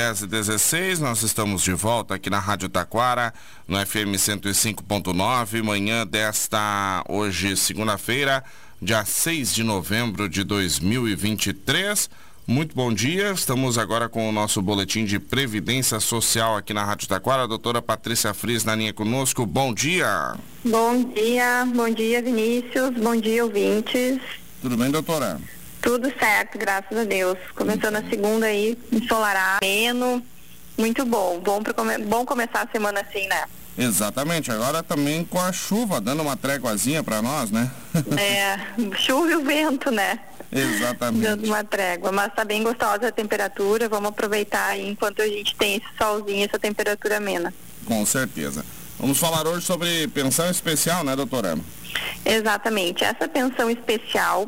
10 0.00 0.22
e 0.22 0.26
16, 0.28 0.98
nós 0.98 1.22
estamos 1.22 1.60
de 1.60 1.74
volta 1.74 2.14
aqui 2.14 2.30
na 2.30 2.38
Rádio 2.38 2.70
Taquara, 2.70 3.34
no 3.68 3.76
FM 3.76 4.16
105.9, 4.16 5.62
manhã 5.62 6.06
desta, 6.06 7.04
hoje, 7.06 7.54
segunda-feira, 7.54 8.42
dia 8.80 9.04
6 9.04 9.54
de 9.54 9.62
novembro 9.62 10.26
de 10.26 10.42
2023. 10.42 12.08
Muito 12.46 12.74
bom 12.74 12.90
dia, 12.90 13.32
estamos 13.32 13.76
agora 13.76 14.08
com 14.08 14.26
o 14.26 14.32
nosso 14.32 14.62
boletim 14.62 15.04
de 15.04 15.18
Previdência 15.18 16.00
Social 16.00 16.56
aqui 16.56 16.72
na 16.72 16.82
Rádio 16.82 17.06
Taquara. 17.06 17.42
A 17.42 17.46
doutora 17.46 17.82
Patrícia 17.82 18.32
Fris 18.32 18.64
na 18.64 18.74
linha 18.74 18.94
conosco, 18.94 19.44
bom 19.44 19.74
dia. 19.74 20.34
Bom 20.64 21.04
dia, 21.12 21.68
bom 21.74 21.90
dia 21.90 22.22
Vinícius, 22.22 22.96
bom 22.96 23.16
dia 23.16 23.44
ouvintes. 23.44 24.18
Tudo 24.62 24.78
bem, 24.78 24.90
doutora? 24.90 25.38
Tudo 25.80 26.12
certo, 26.18 26.58
graças 26.58 26.96
a 26.96 27.04
Deus. 27.04 27.38
Começando 27.54 27.96
a 27.96 28.02
segunda 28.08 28.46
aí, 28.46 28.76
ensolarado, 28.92 29.58
ameno, 29.62 30.22
muito 30.76 31.04
bom. 31.04 31.40
Bom, 31.40 31.62
pra 31.62 31.72
come... 31.72 31.98
bom 31.98 32.24
começar 32.24 32.62
a 32.62 32.68
semana 32.70 33.00
assim, 33.00 33.26
né? 33.28 33.44
Exatamente, 33.78 34.50
agora 34.50 34.82
também 34.82 35.24
com 35.24 35.40
a 35.40 35.52
chuva, 35.52 36.00
dando 36.00 36.22
uma 36.22 36.36
tréguazinha 36.36 37.02
para 37.02 37.22
nós, 37.22 37.50
né? 37.50 37.70
É, 38.18 38.58
chuva 38.96 39.30
e 39.30 39.36
o 39.36 39.44
vento, 39.44 39.90
né? 39.90 40.18
Exatamente. 40.52 41.22
Dando 41.22 41.46
uma 41.46 41.64
trégua, 41.64 42.10
mas 42.10 42.34
tá 42.34 42.44
bem 42.44 42.62
gostosa 42.62 43.08
a 43.08 43.12
temperatura, 43.12 43.88
vamos 43.88 44.10
aproveitar 44.10 44.66
aí 44.66 44.88
enquanto 44.88 45.22
a 45.22 45.26
gente 45.26 45.54
tem 45.54 45.76
esse 45.76 45.86
solzinho, 45.96 46.44
essa 46.44 46.58
temperatura 46.58 47.18
amena. 47.18 47.54
Com 47.86 48.04
certeza. 48.04 48.64
Vamos 48.98 49.18
falar 49.18 49.46
hoje 49.46 49.64
sobre 49.64 50.08
pensão 50.08 50.50
especial, 50.50 51.02
né, 51.04 51.16
doutora? 51.16 51.56
Exatamente. 52.24 53.04
Essa 53.04 53.28
pensão 53.28 53.70
especial 53.70 54.46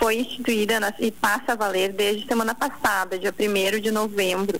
foi 0.00 0.16
instituída 0.16 0.80
na, 0.80 0.94
e 0.98 1.10
passa 1.10 1.52
a 1.52 1.54
valer 1.54 1.92
desde 1.92 2.26
semana 2.26 2.54
passada, 2.54 3.18
dia 3.18 3.34
1 3.38 3.80
de 3.80 3.90
novembro. 3.90 4.58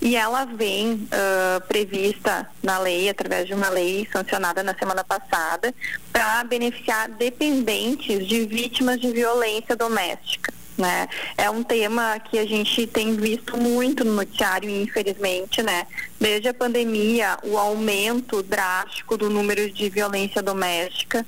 E 0.00 0.16
ela 0.16 0.46
vem 0.46 0.92
uh, 0.94 1.60
prevista 1.68 2.48
na 2.62 2.78
lei, 2.78 3.10
através 3.10 3.46
de 3.46 3.52
uma 3.52 3.68
lei 3.68 4.08
sancionada 4.10 4.62
na 4.62 4.74
semana 4.74 5.04
passada, 5.04 5.74
para 6.10 6.42
beneficiar 6.44 7.10
dependentes 7.10 8.26
de 8.26 8.46
vítimas 8.46 8.98
de 8.98 9.10
violência 9.12 9.76
doméstica. 9.76 10.54
Né? 10.78 11.08
É 11.36 11.50
um 11.50 11.62
tema 11.62 12.18
que 12.20 12.38
a 12.38 12.46
gente 12.46 12.86
tem 12.86 13.14
visto 13.16 13.56
muito 13.56 14.04
no 14.04 14.14
noticiário, 14.14 14.70
infelizmente, 14.70 15.60
né? 15.60 15.88
Desde 16.20 16.48
a 16.48 16.54
pandemia, 16.54 17.36
o 17.42 17.58
aumento 17.58 18.44
drástico 18.44 19.16
do 19.16 19.28
número 19.28 19.68
de 19.72 19.90
violência 19.90 20.40
doméstica 20.40 21.26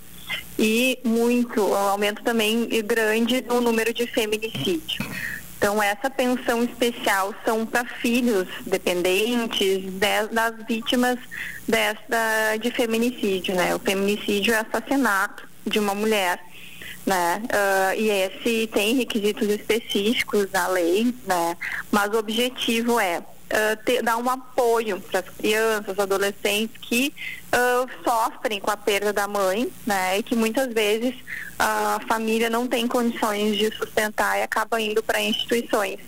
e 0.59 0.98
muito, 1.05 1.62
um 1.62 1.75
aumento 1.75 2.23
também 2.23 2.69
grande 2.84 3.42
no 3.42 3.61
número 3.61 3.92
de 3.92 4.06
feminicídio. 4.06 5.05
Então, 5.61 5.83
essa 5.83 6.09
pensão 6.09 6.64
especial 6.64 7.34
são 7.45 7.67
para 7.67 7.84
filhos 7.84 8.48
dependentes 8.67 9.83
de, 9.83 9.91
das 10.33 10.55
vítimas 10.67 11.19
desta, 11.69 12.56
de 12.59 12.70
feminicídio, 12.70 13.55
né? 13.55 13.75
O 13.75 13.78
feminicídio 13.78 14.55
é 14.55 14.61
assassinato 14.61 15.47
de 15.67 15.78
uma 15.78 15.95
mulher, 15.95 16.41
né? 17.05 17.42
Uh, 17.44 18.00
e 18.00 18.09
esse 18.09 18.69
tem 18.69 18.97
requisitos 18.97 19.47
específicos 19.48 20.50
na 20.50 20.67
lei, 20.69 21.15
né? 21.27 21.55
Mas 21.91 22.11
o 22.15 22.19
objetivo 22.19 22.98
é 22.98 23.22
uh, 23.51 23.84
ter, 23.84 24.03
dar 24.03 24.17
um 24.17 24.29
apoio 24.29 25.01
para 25.01 25.20
as 25.20 25.29
crianças, 25.29 25.98
adolescentes 25.98 26.77
que 26.81 27.12
uh, 27.53 27.89
sofrem 28.05 28.61
com 28.61 28.70
a 28.70 28.77
perda 28.77 29.12
da 29.12 29.27
mãe, 29.27 29.70
né? 29.87 30.19
E 30.19 30.23
que 30.23 30.34
muitas 30.34 30.73
vezes 30.73 31.15
a 31.59 32.01
família 32.09 32.48
não 32.48 32.67
tem 32.67 32.87
condições 32.87 33.56
de 33.56 33.75
sustentar 33.77 34.39
e 34.39 34.43
acaba 34.43 34.81
indo 34.81 35.03
para 35.03 35.21
instituições 35.21 35.98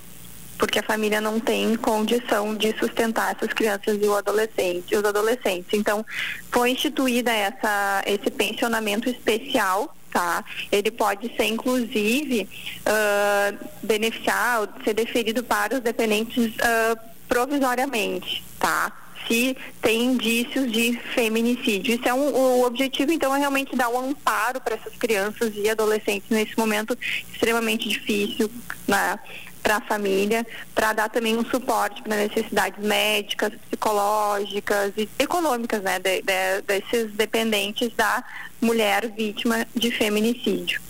porque 0.59 0.79
a 0.79 0.83
família 0.85 1.21
não 1.21 1.41
tem 1.41 1.75
condição 1.75 2.55
de 2.55 2.73
sustentar 2.79 3.35
essas 3.35 3.53
crianças 3.53 3.99
e 4.01 4.07
o 4.07 4.15
adolescente, 4.15 4.95
os 4.95 5.05
adolescentes. 5.05 5.71
Então, 5.73 6.07
foi 6.53 6.71
instituída 6.71 7.33
essa, 7.33 8.01
esse 8.07 8.31
pensionamento 8.31 9.11
especial 9.11 9.93
tá? 10.13 10.45
Ele 10.71 10.91
pode 10.91 11.35
ser, 11.37 11.47
inclusive, 11.47 12.47
uh, 12.87 13.69
beneficiar, 13.83 14.69
ser 14.85 14.95
deferido 14.95 15.43
para 15.43 15.77
os 15.77 15.81
dependentes 15.81 16.55
uh, 16.57 17.12
provisoriamente, 17.33 18.45
tá? 18.59 18.93
Se 19.27 19.57
tem 19.81 20.05
indícios 20.05 20.71
de 20.71 20.99
feminicídio. 21.15 21.95
Isso 21.95 22.07
é 22.07 22.13
um, 22.13 22.29
o 22.29 22.67
objetivo, 22.67 23.11
então, 23.11 23.35
é 23.35 23.39
realmente 23.39 23.75
dar 23.75 23.89
um 23.89 24.11
amparo 24.11 24.61
para 24.61 24.75
essas 24.75 24.95
crianças 24.97 25.51
e 25.57 25.71
adolescentes 25.71 26.29
nesse 26.29 26.59
momento 26.59 26.99
extremamente 27.33 27.89
difícil, 27.89 28.51
né? 28.87 29.19
para 29.63 29.77
a 29.77 29.81
família, 29.81 30.45
para 30.75 30.93
dar 30.93 31.09
também 31.09 31.39
um 31.39 31.45
suporte 31.45 32.03
para 32.03 32.17
necessidades 32.17 32.85
médicas, 32.85 33.53
psicológicas 33.71 34.93
e 34.99 35.09
econômicas, 35.21 35.81
né, 35.83 36.01
de, 36.01 36.21
de, 36.21 36.63
desses 36.67 37.13
dependentes 37.13 37.95
da 37.95 38.25
mulher 38.61 39.09
vítima 39.09 39.65
de 39.73 39.93
feminicídio. 39.93 40.81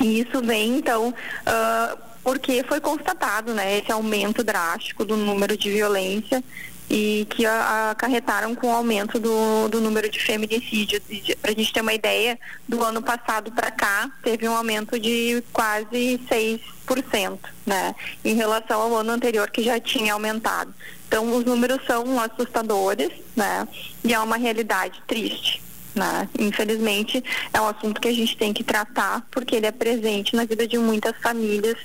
E 0.00 0.20
isso 0.20 0.42
vem, 0.42 0.78
então, 0.78 1.10
uh, 1.10 2.03
porque 2.24 2.64
foi 2.64 2.80
constatado 2.80 3.52
né, 3.52 3.78
esse 3.78 3.92
aumento 3.92 4.42
drástico 4.42 5.04
do 5.04 5.16
número 5.16 5.56
de 5.56 5.70
violência 5.70 6.42
e 6.88 7.26
que 7.30 7.46
acarretaram 7.46 8.54
com 8.54 8.68
o 8.68 8.74
aumento 8.74 9.18
do, 9.18 9.68
do 9.68 9.80
número 9.80 10.08
de 10.08 10.18
feminicídios. 10.18 11.02
Para 11.40 11.50
a 11.50 11.54
gente 11.54 11.72
ter 11.72 11.80
uma 11.80 11.94
ideia, 11.94 12.38
do 12.68 12.82
ano 12.82 13.02
passado 13.02 13.50
para 13.52 13.70
cá, 13.70 14.10
teve 14.22 14.48
um 14.48 14.56
aumento 14.56 14.98
de 14.98 15.42
quase 15.52 16.20
6%, 16.30 17.38
né, 17.66 17.94
em 18.24 18.34
relação 18.34 18.80
ao 18.80 18.96
ano 18.96 19.12
anterior, 19.12 19.50
que 19.50 19.62
já 19.62 19.80
tinha 19.80 20.12
aumentado. 20.12 20.74
Então, 21.08 21.34
os 21.36 21.44
números 21.44 21.78
são 21.86 22.20
assustadores, 22.20 23.10
né, 23.36 23.66
e 24.02 24.12
é 24.12 24.18
uma 24.18 24.36
realidade 24.36 25.02
triste. 25.06 25.63
Né? 25.94 26.28
Infelizmente, 26.38 27.22
é 27.52 27.60
um 27.60 27.68
assunto 27.68 28.00
que 28.00 28.08
a 28.08 28.12
gente 28.12 28.36
tem 28.36 28.52
que 28.52 28.64
tratar 28.64 29.24
porque 29.30 29.54
ele 29.54 29.66
é 29.66 29.72
presente 29.72 30.34
na 30.34 30.44
vida 30.44 30.66
de 30.66 30.76
muitas 30.76 31.16
famílias 31.18 31.76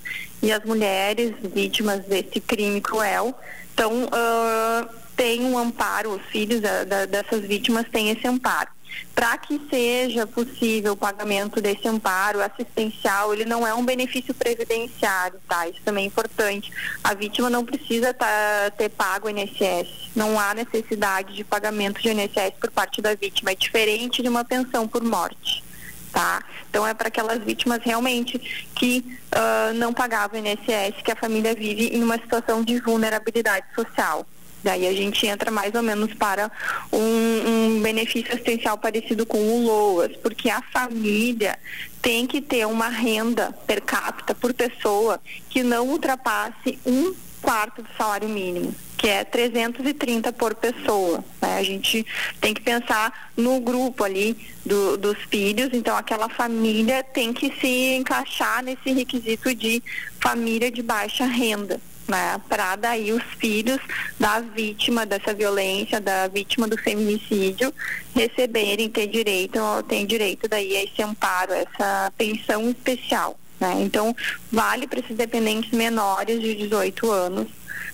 e 0.42 0.52
as 0.52 0.64
mulheres 0.64 1.34
vítimas 1.54 2.04
desse 2.06 2.40
crime 2.40 2.82
cruel. 2.82 3.38
Então, 3.74 4.06
uh, 4.06 4.90
tem 5.16 5.44
um 5.44 5.58
amparo, 5.58 6.12
os 6.12 6.22
filhos 6.32 6.62
da, 6.62 7.06
dessas 7.06 7.42
vítimas 7.42 7.86
têm 7.92 8.10
esse 8.10 8.26
amparo. 8.26 8.70
Para 9.14 9.38
que 9.38 9.60
seja 9.70 10.26
possível 10.26 10.94
o 10.94 10.98
pagamento 10.98 11.60
desse 11.62 11.88
amparo 11.88 12.42
assistencial, 12.42 13.34
ele 13.34 13.46
não 13.46 13.66
é 13.68 13.74
um 13.74 13.84
benefício 13.84 14.34
previdenciário, 14.34 15.40
tá? 15.48 15.68
Isso 15.68 15.82
também 15.84 16.06
é 16.06 16.08
importante. 16.08 16.72
A 17.04 17.14
vítima 17.14 17.50
não 17.50 17.66
precisa 17.66 18.14
tá, 18.14 18.72
ter 18.78 18.90
pago 18.90 19.28
o 19.28 19.30
INSS. 19.30 20.10
Não 20.16 20.40
há 20.40 20.54
necessidade 20.54 21.36
de 21.36 21.44
pagamento 21.44 22.02
de 22.02 22.10
INSS 22.10 22.54
por 22.60 22.72
parte 22.72 23.02
da 23.02 23.14
vítima. 23.14 23.52
É 23.52 23.56
diferente 23.56 24.22
de 24.22 24.30
uma 24.30 24.46
pensão 24.46 24.88
por 24.88 25.04
morte. 25.04 25.64
Tá? 26.12 26.42
Então 26.70 26.88
é 26.88 26.94
para 26.94 27.10
aquelas 27.10 27.44
vítimas 27.44 27.80
realmente 27.84 28.40
que 28.76 29.04
uh, 29.36 29.74
não 29.76 29.94
pagavam 29.94 30.40
INSS, 30.40 31.02
que 31.04 31.12
a 31.12 31.16
família 31.16 31.54
vive 31.54 31.96
em 31.96 32.02
uma 32.02 32.18
situação 32.18 32.64
de 32.64 32.80
vulnerabilidade 32.80 33.66
social. 33.76 34.26
Daí 34.64 34.88
a 34.88 34.94
gente 34.94 35.26
entra 35.26 35.50
mais 35.50 35.74
ou 35.74 35.82
menos 35.82 36.14
para 36.14 36.52
um, 36.92 37.78
um, 37.78 37.82
benefício 37.82 38.34
assistencial 38.34 38.78
parecido 38.78 39.26
com 39.26 39.38
o 39.38 39.64
LOAS, 39.66 40.16
porque 40.18 40.50
a 40.50 40.62
família 40.62 41.58
tem 42.02 42.28
que 42.28 42.42
ter 42.42 42.66
uma 42.66 42.90
renda 42.90 43.54
per 43.66 43.82
capita 43.82 44.36
por 44.36 44.54
pessoa 44.54 45.20
que 45.50 45.64
não 45.64 45.88
ultrapasse 45.88 46.78
um 46.86 47.14
quarto 47.42 47.82
do 47.82 47.90
salário 47.98 48.28
mínimo, 48.28 48.76
que 48.98 49.08
é 49.08 49.24
330 49.24 50.34
por 50.34 50.56
pessoa. 50.56 51.24
Né? 51.42 51.58
A 51.58 51.64
gente 51.64 52.06
tem 52.42 52.54
que 52.54 52.62
pensar 52.62 53.32
no 53.38 53.62
grupo 53.62 54.04
ali 54.04 54.38
do, 54.66 54.98
dos 54.98 55.18
filhos, 55.30 55.70
então 55.72 55.96
aquela 55.96 56.28
família 56.28 57.02
tem 57.02 57.32
que 57.32 57.54
se 57.60 57.96
encaixar 57.96 58.62
nesse 58.62 58.92
requisito 58.92 59.56
de 59.56 59.82
família 60.20 60.70
de 60.70 60.84
baixa 60.84 61.26
renda 61.26 61.80
né, 62.10 62.42
para 62.50 62.76
daí 62.76 63.14
os 63.14 63.24
filhos 63.38 63.80
da 64.20 64.40
vítima 64.40 65.06
dessa 65.06 65.34
violência, 65.34 66.02
da 66.02 66.28
vítima 66.28 66.68
do 66.68 66.78
feminicídio, 66.78 67.72
receberem, 68.16 68.90
ter 68.90 69.08
direito, 69.08 69.60
tem 69.88 70.06
direito 70.06 70.48
daí 70.48 70.76
a 70.76 70.84
esse 70.84 71.02
amparo, 71.02 71.54
essa 71.54 72.12
pensão 72.18 72.70
especial. 72.70 73.40
Né? 73.60 73.76
Então, 73.82 74.16
vale 74.52 74.88
para 74.88 75.00
esses 75.00 75.16
dependentes 75.16 75.72
menores 75.72 76.42
de 76.42 76.56
18 76.56 77.12
anos. 77.12 77.48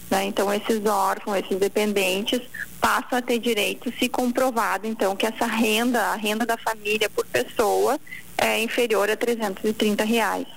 Né? 0.09 0.25
Então, 0.25 0.53
esses 0.53 0.85
órfãos, 0.85 1.39
esses 1.39 1.57
dependentes, 1.57 2.39
passam 2.79 3.19
a 3.19 3.21
ter 3.21 3.39
direito 3.39 3.91
se 3.99 4.07
comprovado, 4.07 4.87
então, 4.87 5.15
que 5.15 5.25
essa 5.25 5.45
renda, 5.45 5.99
a 5.99 6.15
renda 6.15 6.45
da 6.45 6.55
família 6.57 7.09
por 7.09 7.25
pessoa, 7.25 7.99
é 8.37 8.61
inferior 8.61 9.09
a 9.09 9.17
330 9.17 10.03
reais. 10.03 10.47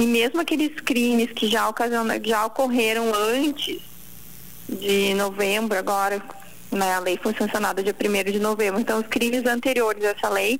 E 0.00 0.06
mesmo 0.06 0.40
aqueles 0.40 0.80
crimes 0.80 1.30
que 1.30 1.46
já, 1.46 1.70
já 2.24 2.46
ocorreram 2.46 3.12
antes 3.14 3.82
de 4.66 5.12
novembro, 5.12 5.76
agora, 5.76 6.22
né, 6.72 6.94
a 6.94 6.98
lei 7.00 7.18
foi 7.22 7.34
sancionada 7.34 7.82
dia 7.82 7.94
1 7.94 8.32
de 8.32 8.38
novembro, 8.38 8.80
então 8.80 8.98
os 8.98 9.06
crimes 9.06 9.44
anteriores 9.44 10.02
a 10.02 10.08
essa 10.08 10.30
lei, 10.30 10.58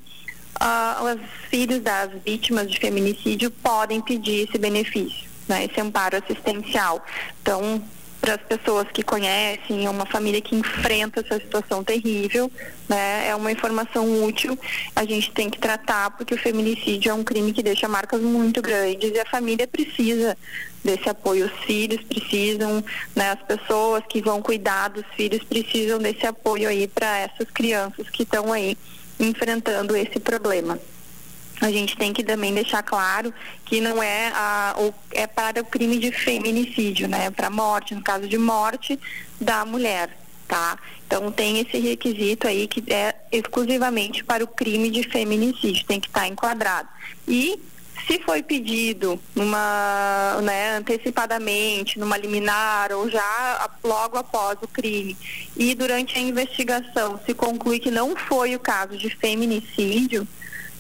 uh, 0.61 1.05
os 1.15 1.49
filhos 1.49 1.81
das 1.81 2.11
vítimas 2.23 2.71
de 2.71 2.79
feminicídio 2.79 3.51
podem 3.51 4.03
pedir 4.03 4.47
esse 4.47 4.59
benefício, 4.59 5.27
né, 5.49 5.65
esse 5.65 5.81
amparo 5.81 6.19
assistencial. 6.19 7.03
Então, 7.41 7.83
para 8.20 8.34
as 8.34 8.43
pessoas 8.43 8.87
que 8.93 9.02
conhecem, 9.02 9.87
é 9.87 9.90
uma 9.90 10.05
família 10.05 10.40
que 10.40 10.55
enfrenta 10.55 11.20
essa 11.20 11.40
situação 11.40 11.82
terrível, 11.82 12.50
né? 12.88 13.28
É 13.28 13.34
uma 13.34 13.50
informação 13.50 14.25
útil. 14.25 14.58
A 14.94 15.05
gente 15.05 15.31
tem 15.32 15.49
que 15.49 15.58
tratar 15.58 16.11
porque 16.11 16.34
o 16.34 16.38
feminicídio 16.38 17.11
é 17.11 17.14
um 17.14 17.25
crime 17.25 17.52
que 17.52 17.62
deixa 17.62 17.88
marcas 17.88 18.20
muito 18.20 18.61
grandes 18.61 19.11
e 19.11 19.19
a 19.19 19.25
família 19.25 19.67
precisa 19.67 20.37
desse 20.84 21.08
apoio. 21.08 21.46
Os 21.46 21.64
filhos 21.64 22.02
precisam, 22.02 22.84
né? 23.17 23.31
As 23.31 23.43
pessoas 23.43 24.05
que 24.08 24.20
vão 24.20 24.43
cuidar 24.43 24.88
dos 24.88 25.05
filhos 25.17 25.43
precisam 25.44 25.99
desse 25.99 26.26
apoio 26.26 26.69
aí 26.69 26.87
para 26.87 27.19
essas 27.19 27.49
crianças 27.50 28.08
que 28.11 28.22
estão 28.22 28.52
aí 28.52 28.76
enfrentando 29.19 29.96
esse 29.96 30.20
problema 30.20 30.78
a 31.61 31.71
gente 31.71 31.97
tem 31.97 32.12
que 32.12 32.25
também 32.25 32.55
deixar 32.55 32.83
claro 32.83 33.33
que 33.65 33.81
não 33.81 34.03
é 34.03 34.29
a, 34.35 34.75
é 35.11 35.27
para 35.27 35.61
o 35.61 35.65
crime 35.65 35.99
de 35.99 36.11
feminicídio, 36.11 37.07
né? 37.07 37.31
Para 37.31 37.51
morte, 37.51 37.95
no 37.95 38.03
caso 38.03 38.27
de 38.27 38.39
morte 38.39 38.99
da 39.41 39.65
mulher, 39.65 40.17
tá? 40.49 40.79
Então 41.07 41.31
tem 41.31 41.61
esse 41.61 41.79
requisito 41.79 42.47
aí 42.47 42.67
que 42.67 42.83
é 42.93 43.15
exclusivamente 43.31 44.25
para 44.25 44.43
o 44.43 44.47
crime 44.47 44.91
de 44.91 45.03
feminicídio, 45.03 45.85
tem 45.85 46.01
que 46.01 46.09
estar 46.09 46.21
tá 46.21 46.29
enquadrado. 46.29 46.89
E 47.29 47.61
se 48.06 48.19
foi 48.21 48.43
pedido 48.43 49.21
numa, 49.35 50.41
né, 50.43 50.77
antecipadamente, 50.77 51.99
numa 51.99 52.17
liminar 52.17 52.93
ou 52.93 53.11
já 53.11 53.69
logo 53.85 54.17
após 54.17 54.59
o 54.63 54.69
crime 54.69 55.17
e 55.56 55.75
durante 55.75 56.19
a 56.19 56.21
investigação 56.21 57.21
se 57.25 57.35
conclui 57.35 57.79
que 57.79 57.91
não 57.91 58.17
foi 58.17 58.56
o 58.56 58.61
caso 58.61 58.97
de 58.97 59.11
feminicídio, 59.11 60.27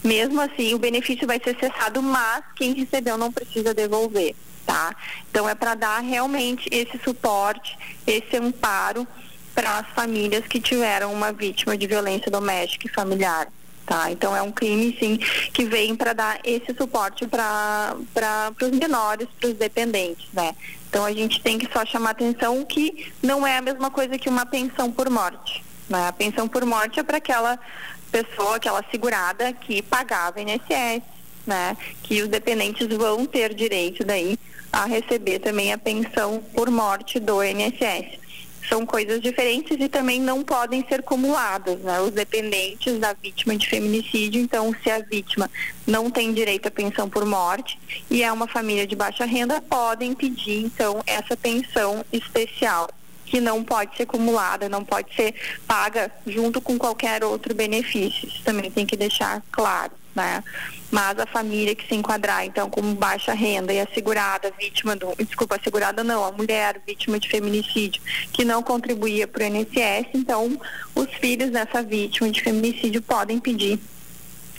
mesmo 0.02 0.40
assim, 0.40 0.74
o 0.74 0.78
benefício 0.78 1.26
vai 1.26 1.40
ser 1.42 1.56
cessado, 1.58 2.02
mas 2.02 2.42
quem 2.56 2.74
recebeu 2.74 3.18
não 3.18 3.30
precisa 3.30 3.74
devolver, 3.74 4.34
tá? 4.66 4.94
Então 5.30 5.48
é 5.48 5.54
para 5.54 5.74
dar 5.74 6.00
realmente 6.00 6.68
esse 6.72 6.98
suporte, 7.04 7.76
esse 8.06 8.36
amparo 8.36 9.06
para 9.54 9.78
as 9.78 9.86
famílias 9.88 10.46
que 10.46 10.60
tiveram 10.60 11.12
uma 11.12 11.32
vítima 11.32 11.76
de 11.76 11.86
violência 11.86 12.30
doméstica 12.30 12.86
e 12.86 12.90
familiar. 12.90 13.48
Tá? 13.84 14.08
Então 14.08 14.36
é 14.36 14.40
um 14.40 14.52
crime 14.52 14.96
sim 15.00 15.16
que 15.52 15.64
vem 15.64 15.96
para 15.96 16.12
dar 16.12 16.38
esse 16.44 16.72
suporte 16.78 17.26
para 17.26 17.96
os 18.62 18.70
menores, 18.70 19.26
para 19.40 19.48
os 19.48 19.56
dependentes, 19.56 20.28
né? 20.32 20.54
Então 20.88 21.04
a 21.04 21.12
gente 21.12 21.42
tem 21.42 21.58
que 21.58 21.68
só 21.72 21.84
chamar 21.84 22.10
atenção 22.10 22.64
que 22.64 23.12
não 23.20 23.44
é 23.44 23.56
a 23.58 23.60
mesma 23.60 23.90
coisa 23.90 24.16
que 24.16 24.28
uma 24.28 24.46
pensão 24.46 24.92
por 24.92 25.10
morte. 25.10 25.64
Né? 25.88 26.06
A 26.06 26.12
pensão 26.12 26.46
por 26.46 26.64
morte 26.64 27.00
é 27.00 27.02
para 27.02 27.16
aquela 27.16 27.58
pessoa, 28.10 28.56
aquela 28.56 28.84
segurada 28.90 29.52
que 29.52 29.82
pagava 29.82 30.40
INSS, 30.40 31.02
né? 31.46 31.76
Que 32.02 32.22
os 32.22 32.28
dependentes 32.28 32.86
vão 32.88 33.24
ter 33.24 33.54
direito 33.54 34.04
daí 34.04 34.38
a 34.72 34.84
receber 34.84 35.38
também 35.38 35.72
a 35.72 35.78
pensão 35.78 36.42
por 36.54 36.70
morte 36.70 37.18
do 37.18 37.42
INSS. 37.42 38.20
São 38.68 38.84
coisas 38.86 39.20
diferentes 39.20 39.76
e 39.80 39.88
também 39.88 40.20
não 40.20 40.44
podem 40.44 40.84
ser 40.86 41.00
acumuladas, 41.00 41.80
né? 41.80 42.00
Os 42.00 42.10
dependentes 42.10 42.98
da 42.98 43.12
vítima 43.12 43.56
de 43.56 43.68
feminicídio, 43.68 44.40
então, 44.40 44.74
se 44.82 44.90
a 44.90 45.00
vítima 45.00 45.50
não 45.86 46.10
tem 46.10 46.32
direito 46.32 46.68
à 46.68 46.70
pensão 46.70 47.08
por 47.08 47.24
morte 47.24 47.78
e 48.10 48.22
é 48.22 48.30
uma 48.30 48.46
família 48.46 48.86
de 48.86 48.94
baixa 48.94 49.24
renda, 49.24 49.60
podem 49.62 50.14
pedir, 50.14 50.62
então, 50.64 51.02
essa 51.06 51.36
pensão 51.36 52.04
especial 52.12 52.88
que 53.30 53.40
não 53.40 53.62
pode 53.62 53.96
ser 53.96 54.02
acumulada, 54.02 54.68
não 54.68 54.84
pode 54.84 55.14
ser 55.14 55.32
paga 55.66 56.10
junto 56.26 56.60
com 56.60 56.76
qualquer 56.76 57.22
outro 57.22 57.54
benefício. 57.54 58.28
Isso 58.28 58.42
também 58.42 58.68
tem 58.72 58.84
que 58.84 58.96
deixar 58.96 59.40
claro, 59.52 59.92
né? 60.14 60.42
Mas 60.90 61.16
a 61.20 61.26
família 61.26 61.76
que 61.76 61.86
se 61.86 61.94
enquadrar, 61.94 62.44
então, 62.44 62.68
como 62.68 62.92
baixa 62.96 63.32
renda 63.32 63.72
e 63.72 63.80
assegurada, 63.80 64.52
vítima 64.58 64.96
do. 64.96 65.14
Desculpa, 65.16 65.56
assegurada 65.56 66.02
não, 66.02 66.24
a 66.24 66.32
mulher 66.32 66.82
vítima 66.84 67.20
de 67.20 67.28
feminicídio, 67.28 68.02
que 68.32 68.44
não 68.44 68.64
contribuía 68.64 69.28
para 69.28 69.44
o 69.44 69.46
INSS, 69.46 70.08
então, 70.12 70.60
os 70.92 71.08
filhos 71.14 71.50
dessa 71.50 71.84
vítima 71.84 72.28
de 72.30 72.42
feminicídio 72.42 73.00
podem 73.00 73.38
pedir 73.38 73.78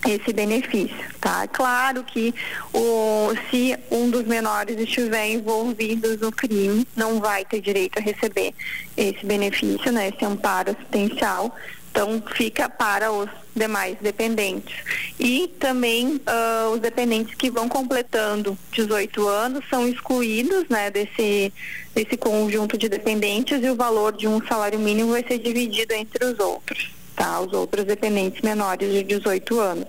esse 0.09 0.33
benefício, 0.33 0.98
tá? 1.19 1.48
Claro 1.48 2.03
que 2.03 2.33
o, 2.74 3.30
se 3.50 3.77
um 3.92 4.09
dos 4.09 4.25
menores 4.25 4.80
estiver 4.80 5.27
envolvido 5.27 6.18
no 6.18 6.31
crime, 6.31 6.88
não 6.95 7.19
vai 7.19 7.45
ter 7.45 7.62
direito 7.62 8.00
a 8.00 8.01
receber 8.01 8.53
esse 8.98 9.25
benefício, 9.25 9.92
né? 9.92 10.09
Esse 10.09 10.25
amparo 10.25 10.71
assistencial. 10.71 11.56
Então, 11.92 12.24
fica 12.36 12.69
para 12.69 13.12
os 13.12 13.30
demais 13.53 13.98
dependentes. 14.00 14.74
E 15.19 15.50
também 15.59 16.15
uh, 16.15 16.69
os 16.74 16.80
dependentes 16.80 17.36
que 17.36 17.51
vão 17.51 17.68
completando 17.68 18.57
18 18.71 19.27
anos 19.27 19.65
são 19.69 19.86
excluídos 19.86 20.69
né, 20.69 20.89
desse, 20.89 21.51
desse 21.94 22.15
conjunto 22.15 22.77
de 22.77 22.88
dependentes 22.88 23.62
e 23.62 23.69
o 23.69 23.75
valor 23.75 24.15
de 24.15 24.25
um 24.25 24.42
salário 24.48 24.80
mínimo 24.80 25.12
vai 25.12 25.24
ser 25.27 25.38
dividido 25.38 25.94
entre 25.94 26.24
os 26.24 26.39
outros 26.39 27.00
tá? 27.15 27.39
Os 27.39 27.53
outros 27.53 27.85
dependentes 27.85 28.41
menores 28.41 28.91
de 28.91 29.03
18 29.03 29.59
anos. 29.59 29.87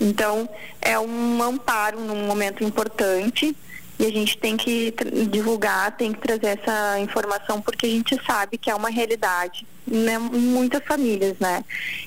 Então, 0.00 0.48
é 0.80 0.98
um 0.98 1.42
amparo 1.42 2.00
num 2.00 2.26
momento 2.26 2.64
importante 2.64 3.56
e 3.98 4.06
a 4.06 4.10
gente 4.10 4.36
tem 4.38 4.56
que 4.56 4.92
divulgar, 5.30 5.96
tem 5.96 6.12
que 6.12 6.20
trazer 6.20 6.58
essa 6.58 6.98
informação 6.98 7.60
porque 7.60 7.86
a 7.86 7.90
gente 7.90 8.20
sabe 8.26 8.58
que 8.58 8.70
é 8.70 8.74
uma 8.74 8.90
realidade 8.90 9.66
né, 9.86 10.14
em 10.14 10.38
muitas 10.38 10.82
famílias, 10.84 11.38
né? 11.38 11.64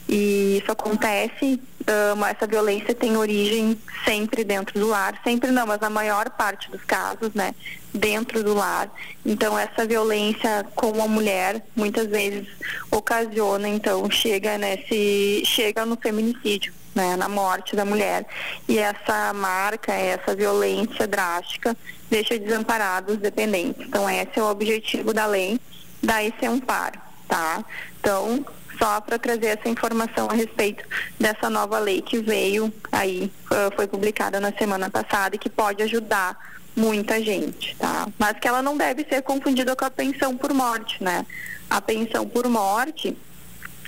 E 0.10 0.60
isso 0.62 0.72
acontece, 0.72 1.60
uh, 1.88 2.26
essa 2.26 2.46
violência 2.46 2.94
tem 2.94 3.18
origem 3.18 3.78
sempre 4.06 4.44
dentro 4.44 4.80
do 4.80 4.88
lar, 4.88 5.20
sempre 5.24 5.52
não, 5.52 5.66
mas 5.66 5.80
na 5.80 5.90
maior 5.90 6.30
parte 6.30 6.70
dos 6.70 6.84
casos, 6.84 7.34
né? 7.34 7.54
Dentro 7.94 8.44
do 8.44 8.54
lar. 8.54 8.90
Então 9.26 9.58
essa 9.58 9.86
violência 9.86 10.66
com 10.76 11.02
a 11.02 11.08
mulher 11.08 11.66
muitas 11.76 12.08
vezes 12.08 12.48
ocasiona, 12.92 13.68
então 13.68 14.10
chega 14.10 14.58
nesse, 14.58 15.44
chega 15.46 15.86
no 15.86 15.98
feminicídio. 15.98 16.74
Né, 16.96 17.16
na 17.16 17.30
morte 17.30 17.76
da 17.76 17.86
mulher. 17.86 18.26
E 18.68 18.80
essa 18.80 19.32
marca, 19.32 19.94
essa 19.94 20.36
violência 20.36 21.06
drástica, 21.06 21.78
deixa 22.10 22.40
desamparados 22.40 23.14
os 23.14 23.22
dependentes. 23.22 23.86
Então, 23.86 24.10
esse 24.10 24.40
é 24.40 24.42
o 24.42 24.50
objetivo 24.50 25.14
da 25.14 25.28
lei, 25.28 25.60
dar 26.02 26.24
esse 26.24 26.44
amparo 26.44 27.00
tá? 27.28 27.64
Então, 28.00 28.46
só 28.78 29.02
para 29.02 29.18
trazer 29.18 29.48
essa 29.48 29.70
informação 29.70 30.28
a 30.30 30.34
respeito 30.34 30.84
dessa 31.20 31.50
nova 31.50 31.80
lei 31.80 32.02
que 32.02 32.20
veio 32.20 32.74
aí, 32.92 33.32
uh, 33.52 33.76
foi 33.76 33.88
publicada 33.88 34.40
na 34.40 34.52
semana 34.54 34.90
passada 34.90 35.36
e 35.36 35.40
que 35.40 35.50
pode 35.50 35.84
ajudar 35.84 36.38
muita 36.76 37.22
gente, 37.22 37.76
tá? 37.78 38.08
Mas 38.20 38.38
que 38.40 38.48
ela 38.48 38.62
não 38.62 38.78
deve 38.78 39.04
ser 39.10 39.24
confundida 39.24 39.76
com 39.76 39.86
a 39.86 39.90
pensão 39.90 40.38
por 40.38 40.54
morte, 40.54 41.04
né? 41.04 41.26
A 41.70 41.82
pensão 41.82 42.28
por 42.28 42.48
morte, 42.48 43.18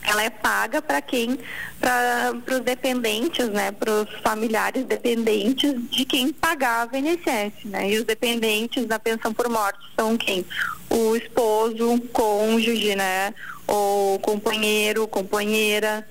ela 0.03 0.24
é 0.24 0.29
paga 0.29 0.81
para 0.81 1.01
quem, 1.01 1.38
para 1.79 2.34
os 2.55 2.62
dependentes, 2.62 3.48
né, 3.50 3.72
para 3.72 3.91
os 3.91 4.10
familiares 4.22 4.86
dependentes 4.86 5.74
de 5.89 6.03
quem 6.05 6.31
pagava 6.31 6.96
a 6.96 7.00
INSS, 7.00 7.65
né? 7.65 7.91
E 7.91 8.00
os 8.00 8.05
dependentes 8.05 8.86
da 8.86 8.98
pensão 8.98 9.34
por 9.34 9.48
morte 9.50 9.79
são 9.96 10.17
quem? 10.17 10.46
O 10.89 11.15
esposo, 11.15 11.93
o 11.93 12.01
cônjuge, 12.01 12.96
né, 12.96 13.34
o 13.69 14.19
companheiro, 14.19 15.07
companheira, 15.07 16.05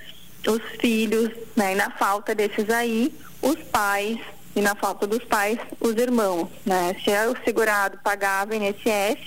os 0.46 0.62
filhos, 0.80 1.30
né? 1.56 1.72
E 1.72 1.74
na 1.74 1.90
falta 1.90 2.34
desses 2.34 2.70
aí, 2.70 3.12
os 3.42 3.56
pais 3.64 4.18
e 4.54 4.60
na 4.60 4.74
falta 4.74 5.06
dos 5.06 5.24
pais, 5.24 5.58
os 5.80 5.94
irmãos, 5.96 6.48
né? 6.64 6.94
Se 7.04 7.10
é 7.10 7.28
o 7.28 7.36
segurado 7.44 7.98
pagava 8.02 8.54
INSS, 8.54 9.18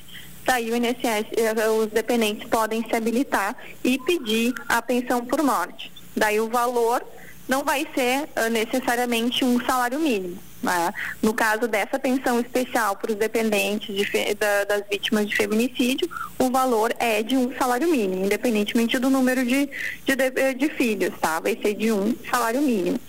daí 0.46 0.72
o 0.72 0.76
INSS, 0.76 1.28
eh, 1.38 1.70
os 1.70 1.88
dependentes 1.88 2.48
podem 2.48 2.84
se 2.88 2.96
habilitar 2.96 3.56
e 3.84 4.00
pedir 4.00 4.54
a 4.68 4.82
pensão 4.82 5.26
por 5.26 5.44
morte. 5.44 5.92
Daí 6.16 6.40
o 6.40 6.50
valor 6.50 7.04
não 7.48 7.64
vai 7.64 7.86
ser 7.94 8.30
uh, 8.38 8.50
necessariamente 8.50 9.44
um 9.44 9.60
salário 9.66 10.00
mínimo. 10.00 10.38
Né? 10.62 10.94
No 11.22 11.34
caso 11.34 11.68
dessa 11.68 11.98
pensão 11.98 12.40
especial 12.40 12.96
para 12.96 13.12
os 13.12 13.18
dependentes 13.18 13.96
de, 13.96 14.34
da, 14.36 14.64
das 14.66 14.84
vítimas 14.90 15.28
de 15.28 15.36
feminicídio, 15.36 16.10
o 16.38 16.50
valor 16.50 16.94
é 17.00 17.24
de 17.24 17.36
um 17.36 17.56
salário 17.56 17.90
mínimo, 17.90 18.26
independentemente 18.26 19.00
do 19.00 19.10
número 19.10 19.46
de, 19.46 19.70
de, 20.06 20.54
de 20.54 20.70
filhos, 20.70 21.14
tá? 21.20 21.40
Vai 21.40 21.58
ser 21.62 21.74
de 21.74 21.92
um 21.92 22.16
salário 22.30 22.62
mínimo. 22.62 23.00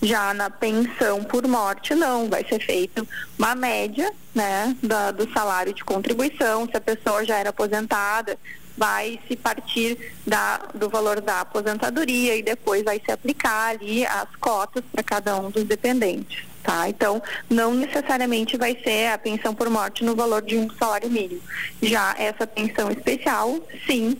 Já 0.00 0.34
na 0.34 0.50
pensão 0.50 1.22
por 1.22 1.46
morte, 1.46 1.94
não, 1.94 2.28
vai 2.28 2.44
ser 2.44 2.60
feito 2.60 3.06
uma 3.38 3.54
média 3.54 4.12
né, 4.34 4.76
da, 4.82 5.12
do 5.12 5.32
salário 5.32 5.72
de 5.72 5.84
contribuição. 5.84 6.66
Se 6.66 6.76
a 6.76 6.80
pessoa 6.80 7.24
já 7.24 7.38
era 7.38 7.50
aposentada, 7.50 8.36
vai 8.76 9.20
se 9.28 9.36
partir 9.36 9.96
da, 10.26 10.58
do 10.74 10.88
valor 10.88 11.20
da 11.20 11.40
aposentadoria 11.40 12.34
e 12.34 12.42
depois 12.42 12.82
vai 12.82 13.00
se 13.04 13.12
aplicar 13.12 13.68
ali 13.70 14.04
as 14.06 14.28
cotas 14.40 14.82
para 14.90 15.02
cada 15.02 15.36
um 15.36 15.50
dos 15.50 15.64
dependentes. 15.64 16.51
Tá? 16.62 16.88
Então, 16.88 17.20
não 17.50 17.74
necessariamente 17.74 18.56
vai 18.56 18.78
ser 18.84 19.08
a 19.08 19.18
pensão 19.18 19.52
por 19.52 19.68
morte 19.68 20.04
no 20.04 20.14
valor 20.14 20.42
de 20.42 20.56
um 20.56 20.70
salário 20.70 21.10
mínimo. 21.10 21.40
Já 21.82 22.14
essa 22.16 22.46
pensão 22.46 22.90
especial, 22.90 23.58
sim, 23.84 24.16